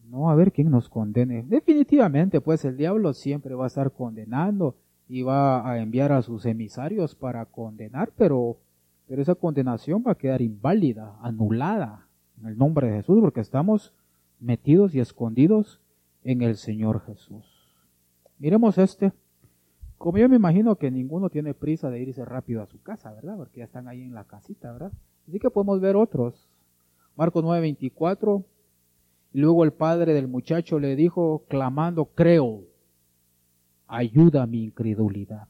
no 0.10 0.30
a 0.30 0.36
ver 0.36 0.52
quién 0.52 0.70
nos 0.70 0.90
condene. 0.90 1.44
Definitivamente, 1.44 2.42
pues 2.42 2.66
el 2.66 2.78
diablo 2.78 3.14
siempre 3.14 3.56
va 3.56 3.66
a 3.66 3.68
estar 3.68 3.92
condenando 3.92 4.76
y 5.08 5.22
va 5.22 5.70
a 5.70 5.80
enviar 5.80 6.12
a 6.12 6.22
sus 6.22 6.46
emisarios 6.46 7.16
para 7.16 7.46
condenar, 7.46 8.12
pero, 8.18 8.58
pero 9.08 9.22
esa 9.22 9.36
condenación 9.36 10.04
va 10.06 10.12
a 10.12 10.18
quedar 10.18 10.42
inválida, 10.42 11.18
anulada 11.22 12.08
en 12.40 12.48
el 12.48 12.58
nombre 12.58 12.88
de 12.88 12.98
Jesús, 12.98 13.20
porque 13.22 13.42
estamos 13.42 13.94
metidos 14.40 14.96
y 14.96 15.00
escondidos 15.00 15.80
en 16.24 16.42
el 16.42 16.58
Señor 16.58 17.02
Jesús. 17.06 17.46
Miremos 18.40 18.78
este. 18.78 19.14
Como 19.98 20.18
yo 20.18 20.28
me 20.28 20.36
imagino 20.36 20.76
que 20.76 20.92
ninguno 20.92 21.30
tiene 21.30 21.54
prisa 21.54 21.90
de 21.90 22.02
irse 22.02 22.26
rápido 22.26 22.62
a 22.62 22.66
su 22.66 22.82
casa, 22.82 23.14
¿verdad? 23.14 23.38
Porque 23.38 23.60
ya 23.60 23.66
están 23.66 23.88
ahí 23.88 24.02
en 24.02 24.14
la 24.14 24.26
casita, 24.26 24.72
¿verdad? 24.74 24.92
Así 25.28 25.40
que 25.40 25.50
podemos 25.50 25.80
ver 25.80 25.96
otros. 25.96 26.50
Marcos 27.16 27.44
9:24. 27.44 28.44
Luego 29.36 29.66
el 29.66 29.74
padre 29.74 30.14
del 30.14 30.30
muchacho 30.30 30.80
le 30.80 30.96
dijo, 30.96 31.44
clamando, 31.50 32.06
creo, 32.06 32.62
ayuda 33.86 34.48
mi 34.48 34.64
incredulidad. 34.64 35.50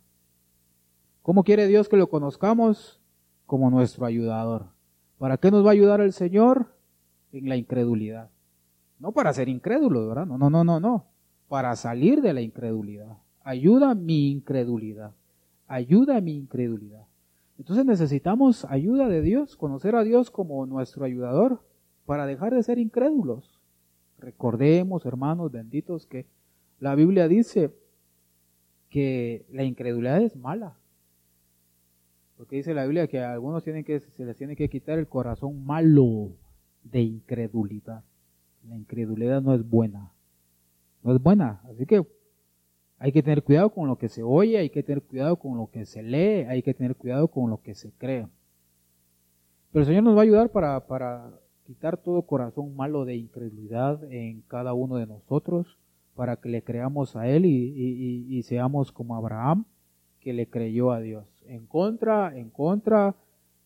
¿Cómo 1.21 1.43
quiere 1.43 1.67
Dios 1.67 1.88
que 1.88 1.95
lo 1.95 2.09
conozcamos? 2.09 2.99
Como 3.45 3.69
nuestro 3.69 4.07
ayudador. 4.07 4.69
¿Para 5.19 5.38
qué 5.38 5.51
nos 5.51 5.63
va 5.63 5.69
a 5.69 5.73
ayudar 5.73 6.01
el 6.01 6.13
Señor? 6.13 6.73
En 7.31 7.47
la 7.47 7.57
incredulidad. 7.57 8.31
No 8.97 9.11
para 9.11 9.31
ser 9.33 9.49
incrédulo, 9.49 10.07
¿verdad? 10.07 10.25
No, 10.25 10.39
no, 10.39 10.49
no, 10.49 10.63
no, 10.63 10.79
no. 10.79 11.05
Para 11.47 11.75
salir 11.75 12.23
de 12.23 12.33
la 12.33 12.41
incredulidad. 12.41 13.19
Ayuda 13.43 13.93
mi 13.93 14.31
incredulidad. 14.31 15.13
Ayuda 15.67 16.19
mi 16.21 16.36
incredulidad. 16.36 17.05
Entonces 17.59 17.86
necesitamos 17.86 18.65
ayuda 18.65 19.07
de 19.07 19.21
Dios, 19.21 19.55
conocer 19.55 19.95
a 19.95 20.03
Dios 20.03 20.31
como 20.31 20.65
nuestro 20.65 21.05
ayudador 21.05 21.61
para 22.07 22.25
dejar 22.25 22.55
de 22.55 22.63
ser 22.63 22.79
incrédulos. 22.79 23.55
Recordemos, 24.18 25.05
hermanos 25.05 25.51
benditos, 25.51 26.05
que 26.05 26.26
la 26.80 26.95
Biblia 26.95 27.28
dice 27.28 27.72
que 28.89 29.45
la 29.51 29.63
incredulidad 29.63 30.22
es 30.22 30.36
mala. 30.36 30.78
Porque 32.38 32.57
dice 32.57 32.74
la 32.74 32.84
Biblia 32.84 33.07
que 33.07 33.20
a 33.20 33.34
algunos 33.34 33.63
tienen 33.63 33.84
que, 33.84 33.99
se 33.99 34.26
les 34.26 34.36
tiene 34.36 34.55
que 34.55 34.70
quitar 34.70 34.99
el 34.99 35.07
corazón 35.07 35.66
malo 35.66 36.32
de 36.84 37.01
incredulidad. 37.01 38.03
La 38.68 38.76
incredulidad 38.76 39.41
no 39.41 39.53
es 39.53 39.68
buena. 39.68 40.11
No 41.03 41.13
es 41.16 41.22
buena. 41.22 41.61
Así 41.70 41.86
que 41.86 42.05
hay 42.97 43.11
que 43.11 43.22
tener 43.22 43.43
cuidado 43.43 43.70
con 43.70 43.88
lo 43.88 43.97
que 43.97 44.09
se 44.09 44.24
oye, 44.24 44.57
hay 44.57 44.70
que 44.70 44.84
tener 44.84 45.01
cuidado 45.03 45.38
con 45.38 45.57
lo 45.57 45.70
que 45.70 45.86
se 45.86 46.01
lee, 46.01 46.45
hay 46.47 46.61
que 46.61 46.74
tener 46.74 46.95
cuidado 46.95 47.28
con 47.28 47.49
lo 47.49 47.61
que 47.61 47.76
se 47.76 47.91
cree. 47.91 48.28
Pero 49.72 49.82
el 49.82 49.88
Señor 49.88 50.03
nos 50.03 50.16
va 50.16 50.22
a 50.22 50.24
ayudar 50.24 50.49
para, 50.49 50.88
para 50.88 51.32
quitar 51.66 51.97
todo 51.97 52.22
corazón 52.22 52.76
malo 52.76 53.05
de 53.05 53.16
incredulidad 53.16 54.03
en 54.11 54.41
cada 54.47 54.74
uno 54.74 54.97
de 54.97 55.07
nosotros, 55.07 55.78
para 56.16 56.38
que 56.38 56.49
le 56.49 56.63
creamos 56.63 57.16
a 57.16 57.28
Él 57.28 57.45
y, 57.45 58.41
seamos 58.43 58.91
como 58.91 59.16
Abraham, 59.16 59.66
que 60.22 60.34
le 60.34 60.47
creyó 60.47 60.91
a 60.91 61.01
Dios. 61.01 61.26
En 61.45 61.66
contra, 61.66 62.36
en 62.38 62.49
contra, 62.49 63.16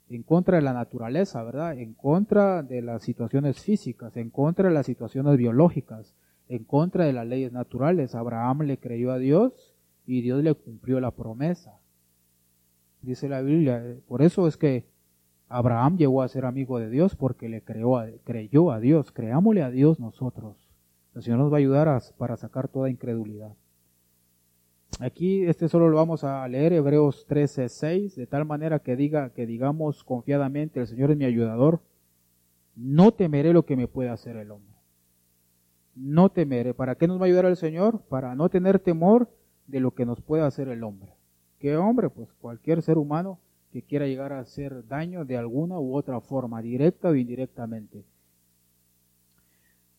en 0.10 0.24
contra 0.24 0.58
de 0.58 0.64
la 0.64 0.74
naturaleza, 0.74 1.44
¿verdad? 1.44 1.78
En 1.78 1.94
contra 1.94 2.64
de 2.64 2.82
las 2.82 3.04
situaciones 3.04 3.62
físicas, 3.62 4.18
en 4.18 4.30
contra 4.30 4.70
de 4.70 4.74
las 4.74 4.88
situaciones 4.88 5.38
biológicas, 5.38 6.16
en 6.48 6.64
contra 6.64 7.06
de 7.06 7.14
las 7.14 7.28
leyes 7.28 7.54
naturales. 7.54 8.16
Abraham 8.16 8.64
le 8.64 8.78
creyó 8.78 9.12
a 9.12 9.20
Dios 9.20 9.76
y 10.08 10.22
Dios 10.22 10.44
le 10.44 10.56
cumplió 10.56 11.00
la 11.00 11.12
promesa. 11.12 11.78
Dice 13.02 13.30
la 13.30 13.42
Biblia, 13.42 13.96
por 14.08 14.24
eso 14.24 14.48
es 14.48 14.58
que 14.58 14.86
Abraham 15.50 15.98
llegó 15.98 16.22
a 16.22 16.28
ser 16.28 16.46
amigo 16.46 16.80
de 16.80 16.90
Dios 16.90 17.16
porque 17.16 17.50
le 17.50 17.62
creó 17.62 18.02
creyó 18.24 18.72
a 18.72 18.80
Dios. 18.80 19.12
Creámosle 19.12 19.64
a 19.64 19.70
Dios 19.70 20.00
nosotros. 20.00 20.70
El 21.16 21.24
Señor 21.24 21.40
nos 21.40 21.52
va 21.52 21.58
a 21.58 21.60
ayudar 21.60 22.02
para 22.18 22.38
sacar 22.38 22.68
toda 22.68 22.90
incredulidad. 22.90 23.56
Aquí 25.00 25.44
este 25.46 25.68
solo 25.68 25.90
lo 25.90 25.98
vamos 25.98 26.24
a 26.24 26.48
leer 26.48 26.74
Hebreos 26.74 27.26
13:6 27.28 28.16
de 28.16 28.28
tal 28.28 28.46
manera 28.46 28.80
que 28.80 28.96
diga 28.96 29.32
que 29.32 29.46
digamos 29.46 30.04
confiadamente 30.04 30.80
el 30.80 30.88
Señor 30.88 31.12
es 31.12 31.18
mi 31.18 31.26
ayudador. 31.26 31.82
No 32.76 33.12
temeré 33.12 33.52
lo 33.52 33.66
que 33.66 33.76
me 33.76 33.88
pueda 33.88 34.14
hacer 34.14 34.38
el 34.38 34.52
hombre 34.52 34.80
no 36.00 36.30
temeré. 36.30 36.74
¿Para 36.74 36.96
qué 36.96 37.08
nos 37.08 37.20
va 37.20 37.24
a 37.24 37.26
ayudar 37.26 37.46
el 37.46 37.58
Señor? 37.58 38.02
Para 38.10 38.34
no 38.36 38.50
tener 38.50 38.80
temor 38.80 39.30
de 39.68 39.80
lo 39.80 39.92
que 39.92 40.06
nos 40.06 40.22
pueda 40.22 40.48
hacer 40.48 40.70
el 40.70 40.84
hombre. 40.84 41.14
¿Qué 41.60 41.76
hombre? 41.76 42.10
Pues 42.10 42.32
cualquier 42.34 42.82
ser 42.82 42.98
humano 42.98 43.40
que 43.72 43.82
quiera 43.82 44.08
llegar 44.08 44.34
a 44.34 44.40
hacer 44.40 44.88
daño 44.88 45.26
de 45.26 45.38
alguna 45.38 45.80
u 45.80 45.96
otra 45.96 46.22
forma, 46.22 46.62
directa 46.62 47.10
o 47.10 47.16
indirectamente. 47.16 48.04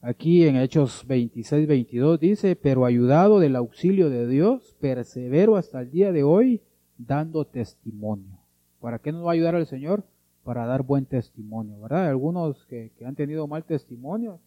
Aquí 0.03 0.47
en 0.47 0.57
Hechos 0.57 1.05
26, 1.07 1.69
22 1.69 2.21
dice, 2.21 2.57
pero 2.57 2.85
ayudado 2.85 3.39
del 3.39 3.57
auxilio 3.57 4.09
de 4.09 4.27
Dios, 4.27 4.77
persevero 4.81 5.57
hasta 5.57 5.81
el 5.81 5.91
día 5.91 6.11
de 6.13 6.23
hoy 6.23 6.63
dando 6.97 7.45
testimonio. 7.45 8.39
¿Para 8.81 8.99
qué 8.99 9.13
nos 9.13 9.25
va 9.25 9.31
a 9.31 9.35
ayudar 9.35 9.55
el 9.55 9.67
Señor? 9.67 10.05
Para 10.43 10.65
dar 10.67 10.83
buen 10.83 11.05
testimonio, 11.05 11.81
¿verdad? 11.81 12.09
Algunos 12.09 12.65
que, 12.67 12.93
que 12.97 13.05
han 13.05 13.15
tenido 13.15 13.47
mal 13.47 13.65
testimonio, 13.65 14.41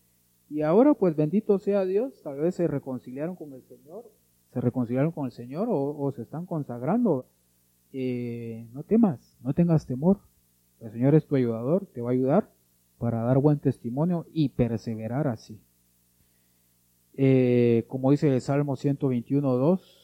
y 0.54 0.62
ahora, 0.62 0.94
pues 0.94 1.16
bendito 1.16 1.58
sea 1.58 1.84
Dios, 1.84 2.22
tal 2.22 2.40
vez 2.40 2.54
se 2.54 2.68
reconciliaron 2.68 3.36
con 3.36 3.54
el 3.54 3.64
Señor, 3.64 4.06
se 4.54 4.62
reconciliaron 4.62 5.12
con 5.12 5.26
el 5.26 5.32
Señor 5.32 5.68
o, 5.70 6.12
se 6.16 6.22
están 6.22 6.46
consagrando. 6.46 7.26
Eh, 7.94 8.68
no 8.74 8.84
temas, 8.84 9.38
no 9.42 9.54
tengas 9.54 9.86
temor. 9.86 10.20
El 10.80 10.92
Señor 10.92 11.16
es 11.16 11.26
tu 11.26 11.36
ayudador, 11.36 11.86
te 11.86 12.02
va 12.02 12.10
a 12.10 12.14
ayudar 12.14 12.50
para 12.98 13.22
dar 13.22 13.38
buen 13.38 13.60
testimonio 13.60 14.26
y 14.34 14.50
perseverar 14.50 15.28
así. 15.28 15.62
Eh, 17.16 17.86
como 17.88 18.10
dice 18.12 18.28
el 18.34 18.42
Salmo 18.42 18.76
121, 18.76 19.56
2, 19.56 20.04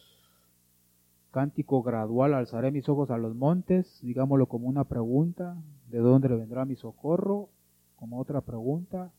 cántico 1.31 1.81
gradual, 1.81 2.35
alzaré 2.35 2.71
mis 2.71 2.87
ojos 2.87 3.09
a 3.09 3.17
los 3.17 3.35
montes, 3.35 3.99
digámoslo 4.03 4.45
como 4.45 4.67
una 4.67 4.83
pregunta, 4.83 5.57
¿de 5.89 5.97
dónde 5.97 6.27
vendrá 6.27 6.65
mi 6.65 6.75
socorro? 6.75 7.49
Como 7.95 8.19
otra 8.19 8.41
pregunta, 8.41 9.11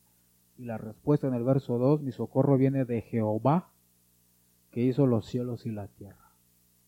y 0.57 0.65
la 0.65 0.79
respuesta 0.79 1.27
en 1.27 1.35
el 1.35 1.43
verso 1.43 1.79
2, 1.79 2.03
mi 2.03 2.13
socorro 2.13 2.57
viene 2.57 2.85
de 2.85 3.03
Jehová, 3.03 3.71
que 4.71 4.83
hizo 4.83 5.07
los 5.07 5.27
cielos 5.27 5.67
y 5.67 5.71
la 5.71 5.89
tierra. 5.89 6.30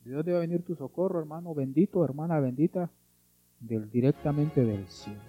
¿De 0.05 0.13
dónde 0.15 0.33
va 0.33 0.39
a 0.39 0.41
venir 0.41 0.65
tu 0.65 0.75
socorro, 0.75 1.21
hermano 1.21 1.55
bendito, 1.55 2.05
hermana 2.05 2.41
bendita? 2.41 2.91
Del, 3.61 3.89
directamente 3.91 4.65
del 4.65 4.87
cielo. 4.89 5.21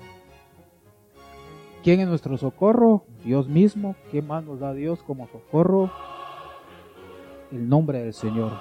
¿Quién 1.84 2.00
es 2.00 2.08
nuestro 2.08 2.38
socorro? 2.38 3.06
Dios 3.24 3.48
mismo. 3.48 3.96
¿Qué 4.12 4.22
más 4.22 4.44
nos 4.44 4.60
da 4.60 4.74
Dios 4.74 5.04
como 5.04 5.28
socorro? 5.28 5.92
El 7.52 7.70
nombre 7.70 8.00
del 8.00 8.14
Señor. 8.14 8.54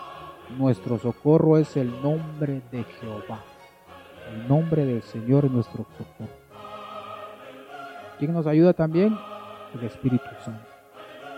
Nuestro 0.58 0.98
socorro 0.98 1.56
es 1.56 1.76
el 1.76 1.90
nombre 2.02 2.60
de 2.70 2.84
Jehová. 2.84 3.42
El 4.34 4.48
nombre 4.48 4.84
del 4.84 5.02
Señor 5.02 5.46
es 5.46 5.50
nuestro 5.50 5.86
socorro. 5.96 6.30
¿Quién 8.18 8.32
nos 8.34 8.46
ayuda 8.46 8.74
también? 8.74 9.16
el 9.74 9.84
Espíritu 9.84 10.24
Santo. 10.44 10.66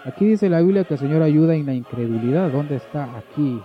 Aquí 0.04 0.26
dice 0.26 0.48
la 0.48 0.60
Biblia 0.60 0.84
que 0.84 0.94
el 0.94 1.00
Señor 1.00 1.22
ayuda 1.22 1.54
en 1.54 1.66
la 1.66 1.74
incredulidad. 1.74 2.50
¿Dónde 2.50 2.76
está? 2.76 3.16
Aquí. 3.16 3.60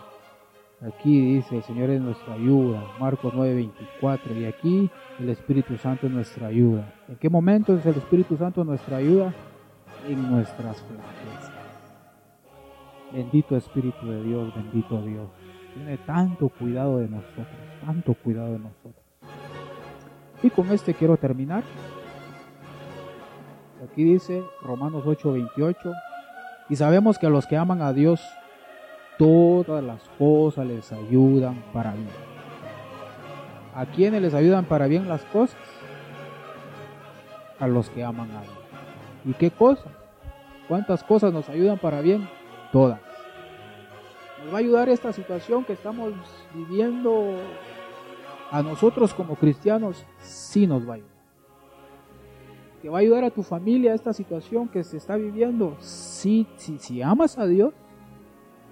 Aquí 0.81 1.35
dice 1.35 1.57
el 1.57 1.63
Señor 1.63 1.89
es 1.89 1.99
nuestra 2.01 2.33
ayuda. 2.33 2.81
Marcos 2.99 3.33
9:24. 3.33 4.39
Y 4.39 4.45
aquí 4.45 4.89
el 5.19 5.29
Espíritu 5.29 5.77
Santo 5.77 6.07
es 6.07 6.13
nuestra 6.13 6.47
ayuda. 6.47 6.93
¿En 7.09 7.17
qué 7.17 7.29
momento 7.29 7.75
es 7.75 7.85
el 7.85 7.95
Espíritu 7.95 8.37
Santo 8.37 8.63
nuestra 8.63 8.97
ayuda? 8.97 9.33
En 10.07 10.31
nuestras 10.31 10.81
flaquezas. 10.81 11.51
Bendito 13.11 13.57
Espíritu 13.57 14.07
de 14.07 14.23
Dios, 14.23 14.55
bendito 14.55 15.01
Dios. 15.01 15.29
Tiene 15.73 15.97
tanto 15.97 16.47
cuidado 16.47 16.99
de 16.99 17.09
nosotros, 17.09 17.47
tanto 17.85 18.13
cuidado 18.13 18.53
de 18.53 18.59
nosotros. 18.59 18.95
Y 20.41 20.49
con 20.49 20.71
este 20.71 20.93
quiero 20.93 21.17
terminar. 21.17 21.63
Aquí 23.83 24.03
dice 24.03 24.43
Romanos 24.61 25.03
8:28, 25.05 25.93
y 26.69 26.75
sabemos 26.75 27.17
que 27.17 27.27
a 27.27 27.29
los 27.29 27.47
que 27.47 27.57
aman 27.57 27.81
a 27.81 27.91
Dios, 27.91 28.21
todas 29.19 29.83
las 29.83 30.01
cosas 30.17 30.65
les 30.65 30.93
ayudan 30.93 31.61
para 31.73 31.91
bien. 31.91 32.07
¿A 33.75 33.85
quiénes 33.85 34.21
les 34.21 34.33
ayudan 34.33 34.63
para 34.63 34.87
bien 34.87 35.09
las 35.09 35.23
cosas? 35.25 35.59
A 37.59 37.67
los 37.67 37.89
que 37.89 38.01
aman 38.01 38.31
a 38.31 38.41
Dios. 38.41 38.53
¿Y 39.25 39.33
qué 39.33 39.51
cosas? 39.51 39.91
¿Cuántas 40.69 41.03
cosas 41.03 41.33
nos 41.33 41.49
ayudan 41.49 41.77
para 41.77 41.99
bien? 41.99 42.29
Todas. 42.71 43.01
¿Nos 44.45 44.53
va 44.53 44.57
a 44.57 44.59
ayudar 44.59 44.87
esta 44.87 45.11
situación 45.11 45.65
que 45.65 45.73
estamos 45.73 46.13
viviendo 46.55 47.33
a 48.51 48.63
nosotros 48.63 49.13
como 49.13 49.35
cristianos? 49.35 50.05
Sí 50.19 50.65
nos 50.65 50.87
va 50.87 50.93
a 50.93 50.95
ayudar. 50.95 51.11
¿Que 52.81 52.87
va 52.87 52.99
a 52.99 53.01
ayudar 53.01 53.25
a 53.25 53.31
tu 53.31 53.43
familia 53.43 53.93
esta 53.93 54.13
situación 54.13 54.69
que 54.69 54.85
se 54.85 54.95
está 54.95 55.17
viviendo? 55.17 55.75
Sí, 55.81 56.47
sí, 56.55 56.77
si 56.79 57.01
amas 57.01 57.37
a 57.37 57.45
Dios, 57.45 57.73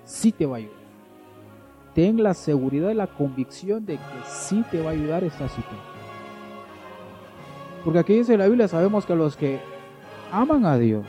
sí 0.08 0.32
te 0.32 0.46
va 0.46 0.56
a 0.56 0.60
ayudar. 0.60 0.78
Ten 1.94 2.24
la 2.24 2.34
seguridad 2.34 2.92
y 2.92 2.96
la 2.96 3.08
convicción 3.08 3.86
de 3.86 3.98
que 3.98 4.24
sí 4.26 4.64
te 4.72 4.82
va 4.82 4.90
a 4.90 4.94
ayudar 4.94 5.24
esta 5.24 5.48
situación. 5.50 5.98
Porque 7.84 8.00
aquí 8.00 8.14
dice 8.16 8.38
la 8.38 8.48
Biblia, 8.48 8.68
sabemos 8.68 9.06
que 9.06 9.16
los 9.16 9.36
que 9.36 9.60
aman 10.32 10.66
a 10.66 10.78
Dios, 10.78 11.06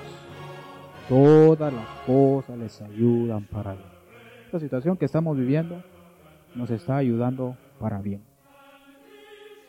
todas 1.08 1.72
las 1.72 1.86
cosas 2.06 2.58
les 2.58 2.80
ayudan 2.82 3.44
para 3.44 3.72
bien. 3.72 3.88
Esta 4.46 4.60
situación 4.60 4.96
que 4.96 5.04
estamos 5.04 5.36
viviendo 5.36 5.82
nos 6.54 6.70
está 6.70 6.96
ayudando 6.96 7.56
para 7.78 8.00
bien. 8.00 8.22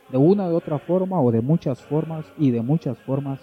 De 0.10 0.18
una 0.18 0.48
u 0.48 0.56
otra 0.56 0.80
forma 0.80 1.22
o 1.22 1.32
de 1.32 1.42
muchas 1.42 1.82
formas 1.82 2.26
y 2.38 2.52
de 2.52 2.62
muchas 2.62 2.98
formas 3.00 3.40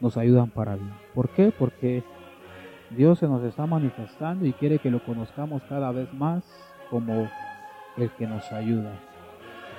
nos 0.00 0.16
ayudan 0.16 0.48
para 0.48 0.76
bien. 0.76 0.92
¿Por 1.14 1.28
qué? 1.30 1.52
Porque 1.56 2.04
Dios 2.90 3.20
se 3.20 3.28
nos 3.28 3.42
está 3.44 3.66
manifestando 3.66 4.44
y 4.44 4.52
quiere 4.52 4.80
que 4.80 4.90
lo 4.90 5.02
conozcamos 5.04 5.62
cada 5.68 5.92
vez 5.92 6.12
más 6.12 6.44
como 6.90 7.28
el 7.96 8.10
que 8.10 8.26
nos 8.26 8.50
ayuda. 8.50 8.92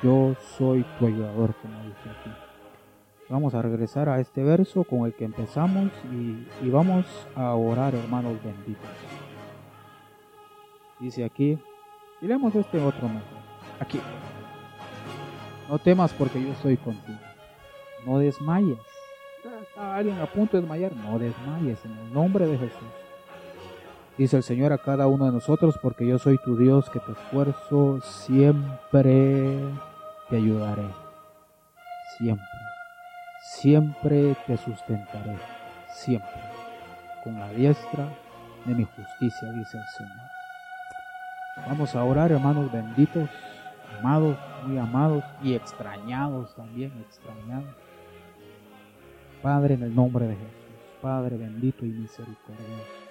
Yo 0.01 0.33
soy 0.57 0.85
tu 0.97 1.07
ayudador, 1.07 1.53
como 1.55 1.77
dice 1.83 2.09
aquí. 2.09 2.31
Vamos 3.29 3.53
a 3.53 3.61
regresar 3.61 4.09
a 4.09 4.19
este 4.19 4.43
verso 4.43 4.83
con 4.83 5.05
el 5.05 5.13
que 5.13 5.25
empezamos 5.25 5.91
y, 6.11 6.69
vamos 6.69 7.05
a 7.35 7.53
orar, 7.53 7.95
hermanos 7.95 8.41
benditos. 8.43 8.89
Dice 10.99 11.25
aquí, 11.25 11.59
y 12.21 12.27
leemos 12.27 12.55
este 12.55 12.81
otro 12.81 13.07
mejor. 13.07 13.39
Aquí. 13.79 13.99
No 15.69 15.79
temas 15.79 16.13
porque 16.13 16.41
yo 16.41 16.49
estoy 16.49 16.77
contigo. 16.77 17.19
No 18.05 18.19
desmayes. 18.19 18.77
Está 19.61 19.95
alguien 19.95 20.19
a 20.19 20.25
punto 20.25 20.57
de 20.57 20.61
desmayar. 20.61 20.95
No 20.95 21.17
desmayes 21.17 21.83
en 21.85 21.97
el 21.97 22.13
nombre 22.13 22.45
de 22.45 22.57
Jesús. 22.57 23.00
Dice 24.21 24.37
el 24.37 24.43
Señor 24.43 24.71
a 24.71 24.77
cada 24.77 25.07
uno 25.07 25.25
de 25.25 25.31
nosotros, 25.31 25.79
porque 25.81 26.05
yo 26.05 26.19
soy 26.19 26.37
tu 26.37 26.55
Dios 26.55 26.91
que 26.91 26.99
te 26.99 27.11
esfuerzo, 27.11 27.99
siempre 28.01 29.57
te 30.29 30.35
ayudaré. 30.35 30.85
Siempre 32.19 32.45
siempre 33.41 34.35
te 34.45 34.57
sustentaré, 34.57 35.37
siempre, 35.89 36.29
con 37.23 37.39
la 37.39 37.49
diestra 37.49 38.07
de 38.65 38.75
mi 38.75 38.83
justicia, 38.85 39.51
dice 39.53 39.79
el 39.79 39.87
Señor. 39.97 41.67
Vamos 41.67 41.95
a 41.95 42.03
orar, 42.03 42.31
hermanos 42.31 42.71
benditos, 42.71 43.27
amados, 43.99 44.37
muy 44.67 44.77
amados 44.77 45.23
y 45.41 45.55
extrañados 45.55 46.55
también, 46.55 46.93
extrañados. 47.07 47.75
Padre, 49.41 49.73
en 49.73 49.81
el 49.81 49.95
nombre 49.95 50.27
de 50.27 50.35
Jesús, 50.35 51.01
Padre 51.01 51.37
bendito 51.37 51.85
y 51.87 51.89
misericordioso. 51.89 53.10